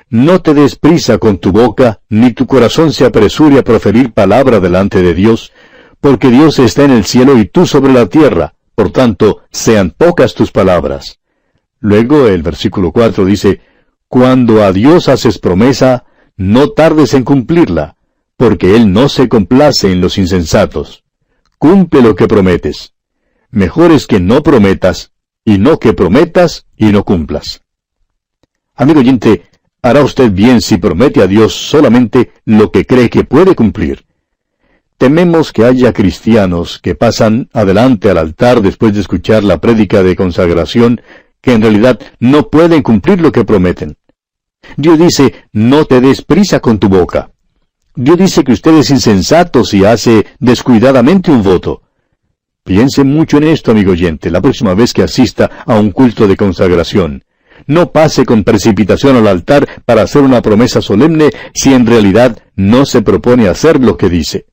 No 0.10 0.42
te 0.42 0.54
des 0.54 0.76
prisa 0.76 1.18
con 1.18 1.40
tu 1.40 1.52
boca, 1.52 2.02
ni 2.10 2.32
tu 2.32 2.46
corazón 2.46 2.94
se 2.94 3.06
apresure 3.06 3.58
a 3.60 3.64
proferir 3.64 4.14
palabra 4.14 4.60
delante 4.60 5.02
de 5.02 5.14
Dios, 5.14 5.52
porque 6.00 6.30
Dios 6.30 6.60
está 6.60 6.84
en 6.84 6.92
el 6.92 7.06
cielo 7.06 7.38
y 7.38 7.46
tú 7.46 7.66
sobre 7.66 7.92
la 7.92 8.06
tierra, 8.08 8.54
por 8.76 8.92
tanto, 8.92 9.42
sean 9.52 9.92
pocas 9.92 10.36
tus 10.36 10.52
palabras. 10.52 11.20
Luego 11.80 12.28
el 12.28 12.44
versículo 12.44 12.92
4 12.92 13.26
dice, 13.26 13.62
Cuando 14.08 14.64
a 14.64 14.72
Dios 14.72 15.10
haces 15.10 15.40
promesa, 15.40 16.06
no 16.38 16.70
tardes 16.70 17.14
en 17.14 17.24
cumplirla, 17.24 17.96
porque 18.38 18.76
Él 18.76 18.92
no 18.92 19.10
se 19.10 19.30
complace 19.30 19.92
en 19.92 20.02
los 20.02 20.18
insensatos. 20.18 21.04
Cumple 21.58 22.02
lo 22.02 22.16
que 22.16 22.28
prometes. 22.28 22.94
Mejor 23.50 23.92
es 23.92 24.06
que 24.06 24.20
no 24.20 24.44
prometas, 24.44 25.12
y 25.44 25.58
no 25.58 25.80
que 25.80 25.94
prometas 25.94 26.66
y 26.76 26.88
no 26.88 27.06
cumplas. 27.06 27.62
Amigo 28.76 29.00
oyente, 29.00 29.44
hará 29.86 30.02
usted 30.02 30.32
bien 30.32 30.62
si 30.62 30.78
promete 30.78 31.22
a 31.22 31.28
Dios 31.28 31.54
solamente 31.54 32.32
lo 32.44 32.72
que 32.72 32.88
cree 32.88 33.08
que 33.08 33.24
puede 33.24 33.54
cumplir. 33.54 34.04
Tememos 34.98 35.54
que 35.54 35.64
haya 35.64 35.94
cristianos 35.94 36.80
que 36.80 36.96
pasan 36.96 37.50
adelante 37.54 38.10
al 38.10 38.18
altar 38.18 38.64
después 38.64 38.96
de 38.96 39.02
escuchar 39.02 39.44
la 39.44 39.62
prédica 39.62 40.02
de 40.02 40.16
consagración, 40.16 41.02
que 41.40 41.54
en 41.54 41.62
realidad 41.62 42.00
no 42.20 42.50
pueden 42.50 42.82
cumplir 42.82 43.22
lo 43.22 43.32
que 43.32 43.46
prometen. 43.46 43.96
Dios 44.76 44.98
dice, 44.98 45.36
no 45.52 45.86
te 45.86 46.02
des 46.02 46.24
prisa 46.24 46.60
con 46.60 46.80
tu 46.80 46.90
boca. 46.90 47.30
Dios 47.96 48.18
dice 48.18 48.44
que 48.44 48.54
usted 48.54 48.74
es 48.80 48.90
insensato 48.90 49.64
si 49.64 49.86
hace 49.86 50.26
descuidadamente 50.40 51.30
un 51.30 51.44
voto. 51.44 51.84
Piense 52.64 53.04
mucho 53.04 53.38
en 53.38 53.44
esto, 53.44 53.70
amigo 53.70 53.92
oyente, 53.92 54.32
la 54.32 54.42
próxima 54.42 54.74
vez 54.74 54.94
que 54.94 55.04
asista 55.04 55.64
a 55.68 55.78
un 55.78 55.92
culto 55.92 56.28
de 56.28 56.36
consagración. 56.36 57.24
No 57.68 57.92
pase 57.92 58.26
con 58.26 58.44
precipitación 58.44 59.16
al 59.18 59.28
altar 59.28 59.68
para 59.86 60.04
hacer 60.04 60.22
una 60.22 60.42
promesa 60.42 60.82
solemne 60.82 61.30
si 61.54 61.74
en 61.74 61.86
realidad 61.86 62.38
no 62.56 62.86
se 62.86 63.02
propone 63.02 63.48
hacer 63.48 63.80
lo 63.80 63.98
que 63.98 64.10
dice. 64.10 64.46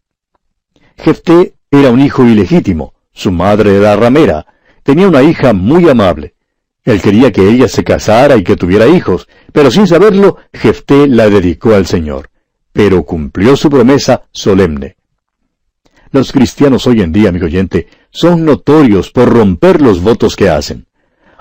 Jefté 0.97 1.55
era 1.71 1.91
un 1.91 2.01
hijo 2.01 2.25
ilegítimo. 2.25 2.95
Su 3.13 3.31
madre 3.33 3.77
era 3.77 3.97
ramera. 3.97 4.47
Tenía 4.83 5.09
una 5.09 5.23
hija 5.23 5.53
muy 5.53 5.89
amable. 5.89 6.35
Él 6.85 7.01
quería 7.01 7.31
que 7.31 7.49
ella 7.49 7.69
se 7.69 7.85
casara 7.85 8.37
y 8.37 8.43
que 8.43 8.57
tuviera 8.57 8.89
hijos, 8.89 9.29
pero 9.53 9.71
sin 9.71 9.87
saberlo, 9.87 10.39
Jefté 10.53 11.07
la 11.07 11.29
dedicó 11.29 11.75
al 11.75 11.87
Señor 11.87 12.33
pero 12.73 13.05
cumplió 13.05 13.57
su 13.57 13.71
promesa 13.71 14.23
solemne. 14.33 14.97
Los 16.11 16.33
cristianos 16.33 16.87
hoy 16.87 17.01
en 17.01 17.13
día, 17.13 17.29
amigo 17.29 17.47
oyente, 17.47 17.87
son 18.11 18.45
notorios 18.45 19.11
por 19.11 19.29
romper 19.29 19.81
los 19.81 20.03
votos 20.03 20.37
que 20.37 20.51
hacen. 20.51 20.87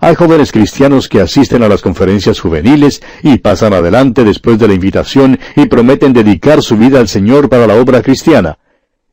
Hay 0.04 0.16
jóvenes 0.16 0.52
cristianos 0.52 1.08
que 1.08 1.22
asisten 1.22 1.62
a 1.62 1.70
las 1.70 1.84
conferencias 1.84 2.40
juveniles 2.40 3.04
y 3.22 3.38
pasan 3.38 3.74
adelante 3.74 4.24
después 4.24 4.58
de 4.58 4.68
la 4.68 4.74
invitación 4.74 5.40
y 5.56 5.68
prometen 5.68 6.12
dedicar 6.12 6.64
su 6.64 6.76
vida 6.76 7.00
al 7.00 7.08
Señor 7.08 7.50
para 7.50 7.68
la 7.68 7.76
obra 7.76 8.02
cristiana. 8.02 8.58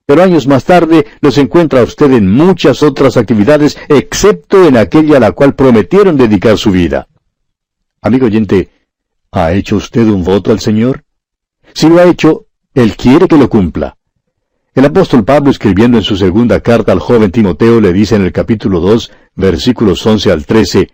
Pero 0.06 0.22
años 0.22 0.46
más 0.46 0.64
tarde 0.64 1.06
los 1.20 1.36
encuentra 1.36 1.82
usted 1.82 2.10
en 2.12 2.32
muchas 2.32 2.82
otras 2.82 3.18
actividades 3.18 3.76
excepto 3.90 4.66
en 4.66 4.78
aquella 4.78 5.18
a 5.18 5.20
la 5.20 5.32
cual 5.32 5.54
prometieron 5.54 6.16
dedicar 6.16 6.56
su 6.56 6.70
vida. 6.70 7.06
Amigo 8.00 8.24
oyente, 8.24 8.70
¿ha 9.30 9.52
hecho 9.52 9.76
usted 9.76 10.08
un 10.08 10.24
voto 10.24 10.52
al 10.52 10.60
Señor? 10.60 11.04
Si 11.74 11.86
lo 11.90 12.00
ha 12.00 12.04
hecho, 12.04 12.46
Él 12.72 12.96
quiere 12.96 13.28
que 13.28 13.36
lo 13.36 13.50
cumpla. 13.50 13.97
El 14.74 14.84
apóstol 14.84 15.24
Pablo 15.24 15.50
escribiendo 15.50 15.98
en 15.98 16.04
su 16.04 16.16
segunda 16.16 16.60
carta 16.60 16.92
al 16.92 17.00
joven 17.00 17.30
Timoteo 17.30 17.80
le 17.80 17.92
dice 17.92 18.16
en 18.16 18.22
el 18.22 18.32
capítulo 18.32 18.80
2, 18.80 19.10
versículos 19.34 20.04
11 20.06 20.30
al 20.30 20.46
13, 20.46 20.90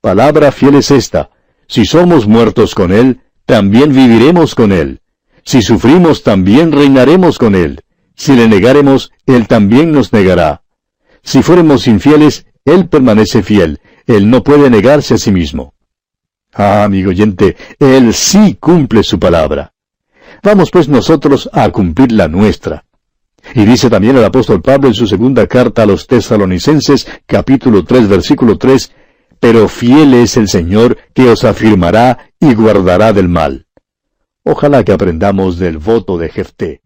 Palabra 0.00 0.52
fiel 0.52 0.74
es 0.76 0.90
esta, 0.90 1.30
si 1.66 1.86
somos 1.86 2.26
muertos 2.26 2.74
con 2.74 2.92
Él, 2.92 3.22
también 3.46 3.94
viviremos 3.94 4.54
con 4.54 4.72
Él. 4.72 5.00
Si 5.44 5.62
sufrimos, 5.62 6.22
también 6.22 6.72
reinaremos 6.72 7.38
con 7.38 7.54
Él. 7.54 7.80
Si 8.14 8.34
le 8.34 8.48
negaremos, 8.48 9.12
Él 9.26 9.48
también 9.48 9.92
nos 9.92 10.12
negará. 10.12 10.62
Si 11.22 11.42
fuéramos 11.42 11.86
infieles, 11.86 12.46
Él 12.64 12.88
permanece 12.88 13.42
fiel. 13.42 13.80
Él 14.06 14.30
no 14.30 14.42
puede 14.42 14.70
negarse 14.70 15.14
a 15.14 15.18
sí 15.18 15.32
mismo. 15.32 15.74
Ah, 16.52 16.84
amigo 16.84 17.10
oyente, 17.10 17.56
Él 17.78 18.14
sí 18.14 18.56
cumple 18.60 19.02
su 19.02 19.18
palabra. 19.18 19.72
Vamos 20.42 20.70
pues 20.70 20.88
nosotros 20.88 21.48
a 21.52 21.68
cumplir 21.70 22.12
la 22.12 22.28
nuestra. 22.28 22.83
Y 23.52 23.64
dice 23.64 23.90
también 23.90 24.16
el 24.16 24.24
apóstol 24.24 24.62
Pablo 24.62 24.88
en 24.88 24.94
su 24.94 25.06
segunda 25.06 25.46
carta 25.46 25.82
a 25.82 25.86
los 25.86 26.06
tesalonicenses, 26.06 27.06
capítulo 27.26 27.84
3, 27.84 28.08
versículo 28.08 28.56
3, 28.56 28.92
Pero 29.40 29.68
fiel 29.68 30.14
es 30.14 30.36
el 30.36 30.48
Señor 30.48 30.96
que 31.12 31.28
os 31.28 31.44
afirmará 31.44 32.30
y 32.40 32.54
guardará 32.54 33.12
del 33.12 33.28
mal. 33.28 33.66
Ojalá 34.44 34.84
que 34.84 34.92
aprendamos 34.92 35.58
del 35.58 35.78
voto 35.78 36.16
de 36.18 36.28
Jefté. 36.28 36.83